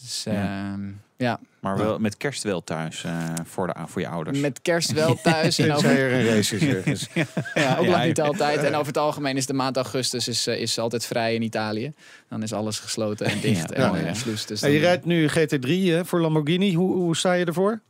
Dus 0.00 0.22
Ja. 0.24 0.32
ja, 0.32 0.78
ja. 1.16 1.40
Maar 1.60 1.76
wel, 1.78 1.98
met 1.98 2.16
kerst 2.16 2.42
wel 2.42 2.64
thuis 2.64 3.04
eh, 3.04 3.28
voor, 3.44 3.66
de, 3.66 3.74
voor 3.86 4.00
je 4.00 4.08
ouders. 4.08 4.38
met 4.40 4.62
kerst 4.62 4.92
wel 4.92 5.14
thuis. 5.22 5.58
en 5.58 5.72
over, 5.72 5.90
er 5.98 6.12
een 6.12 6.26
race 6.34 6.56
is 6.56 6.62
ergens. 6.74 7.08
ja, 7.14 7.76
ook 7.78 7.84
Ja, 7.84 7.90
lang 7.90 8.04
niet 8.04 8.16
ja. 8.16 8.24
altijd. 8.24 8.62
En 8.62 8.74
over 8.74 8.86
het 8.86 8.98
algemeen 8.98 9.36
is 9.36 9.46
de 9.46 9.52
maand 9.52 9.76
augustus 9.76 10.28
is, 10.28 10.46
eh, 10.46 10.60
is 10.60 10.78
altijd 10.78 11.06
vrij 11.06 11.34
in 11.34 11.42
Italië. 11.42 11.92
Dan 12.28 12.42
is 12.42 12.52
alles 12.52 12.78
gesloten 12.78 13.26
en 13.26 13.40
dicht 13.48 13.70
Ja, 13.76 13.76
en 13.92 13.94
eh, 13.94 14.04
ja. 14.06 14.14
sluis. 14.14 14.46
Dus 14.46 14.62
En 14.62 14.70
je 14.70 14.78
dan- 14.80 14.86
rijdt 14.88 15.04
nu 15.04 15.28
GT3 15.28 15.68
hè, 15.90 16.04
voor 16.04 16.20
Lamborghini. 16.20 16.74
Hoe, 16.74 16.92
hoe 16.94 17.16
sta 17.16 17.32
je 17.32 17.44
ervoor? 17.44 17.80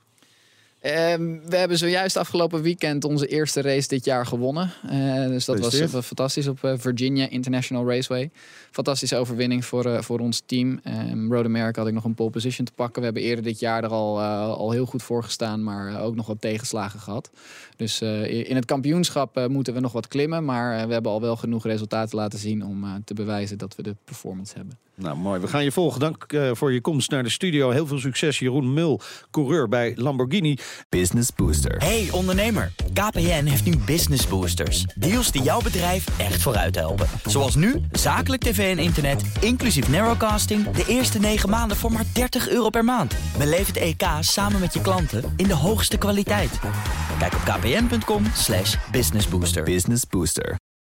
Ehm, 0.85 1.39
we 1.45 1.57
hebben 1.57 1.79
zojuist 1.79 2.17
afgelopen 2.17 2.63
weekend 2.63 3.05
onze 3.05 3.27
eerste 3.27 3.61
race 3.61 3.89
dit 3.89 4.05
jaar 4.05 4.27
gewonnen. 4.27 4.73
Eh, 4.89 5.27
dus 5.27 5.45
dat 5.45 5.59
was 5.59 5.81
eh, 5.81 5.89
fantastisch 5.89 6.47
op 6.47 6.65
eh, 6.65 6.73
Virginia 6.77 7.29
International 7.29 7.89
Raceway. 7.89 8.31
Fantastische 8.71 9.17
overwinning 9.17 9.65
voor, 9.65 10.05
voor 10.05 10.19
ons 10.19 10.43
team. 10.47 10.81
Um, 11.11 11.33
Road 11.33 11.45
America 11.45 11.79
had 11.79 11.89
ik 11.89 11.95
nog 11.95 12.05
een 12.05 12.15
pole 12.15 12.31
position 12.31 12.67
te 12.67 12.73
pakken. 12.73 12.99
We 12.99 13.05
hebben 13.05 13.23
eerder 13.23 13.45
dit 13.45 13.59
jaar 13.59 13.85
er 13.85 13.91
al, 13.91 14.21
al 14.21 14.71
heel 14.71 14.87
goed 14.87 15.03
voor 15.03 15.23
gestaan, 15.25 15.63
maar 15.63 16.03
ook 16.03 16.15
nog 16.15 16.27
wat 16.27 16.41
tegenslagen 16.41 17.01
gehad. 17.01 17.31
Dus 17.77 18.01
in 18.27 18.57
het 18.57 18.65
kampioenschap 18.65 19.49
moeten 19.49 19.75
we 19.75 19.81
nog 19.81 19.93
wat 19.93 20.09
klimmen. 20.09 20.45
Maar 20.45 20.87
we 20.87 20.93
hebben 20.93 21.13
al 21.13 21.21
wel 21.21 21.37
genoeg 21.37 21.65
resultaten 21.65 22.19
laten 22.19 22.39
zien 22.39 22.65
om 22.65 23.03
te 23.05 23.15
bewijzen 23.15 23.59
dat 23.59 23.77
we 23.77 23.83
de 23.83 23.97
performance 24.05 24.55
hebben. 24.57 24.79
Nou, 24.97 25.17
mooi. 25.17 25.41
We 25.41 25.49
gaan 25.49 25.65
je 25.65 25.73
volgen. 25.73 26.01
Dank 26.01 26.23
eh, 26.23 26.51
voor 26.53 26.73
je 26.73 26.81
komst 26.81 27.11
naar 27.11 27.23
de 27.23 27.31
studio. 27.31 27.71
Heel 27.71 27.87
veel 27.87 27.99
succes, 27.99 28.39
Jeroen 28.39 28.73
Mul, 28.73 29.01
coureur 29.31 29.69
bij 29.69 29.93
Lamborghini. 29.97 30.59
Business 30.89 31.31
Booster. 31.35 31.77
Hey 31.77 32.09
ondernemer, 32.13 32.73
KPN 32.93 33.45
heeft 33.45 33.65
nu 33.65 33.77
Business 33.77 34.27
Boosters. 34.27 34.85
Deals 34.95 35.33
die 35.33 35.43
jouw 35.43 35.61
bedrijf 35.61 36.19
echt 36.19 36.43
vooruit 36.43 36.75
helpen. 36.75 37.07
Zoals 37.25 37.55
nu, 37.55 37.81
zakelijk 37.93 38.43
tv 38.43 38.77
en 38.77 38.83
internet, 38.83 39.23
inclusief 39.41 39.89
narrowcasting... 39.89 40.71
de 40.71 40.85
eerste 40.89 41.19
9 41.19 41.51
maanden 41.51 41.77
voor 41.77 41.93
maar 41.93 42.05
30 42.13 42.49
euro 42.49 42.71
per 42.71 42.85
maand. 42.85 43.15
Beleef 43.39 43.67
het 43.67 43.77
EK 43.77 44.05
samen 44.21 44.61
met 44.61 44.75
je 44.75 44.81
klanten 44.81 45.33
in 45.37 45.47
de 45.47 45.55
hoogste 45.55 45.97
kwaliteit. 45.97 46.59
Kijk 47.19 47.35
op 47.35 47.41
kpn.com 47.41 48.25
slash 48.35 48.77
businessbooster. 48.91 49.63
Business 49.63 50.07
Booster. 50.07 50.57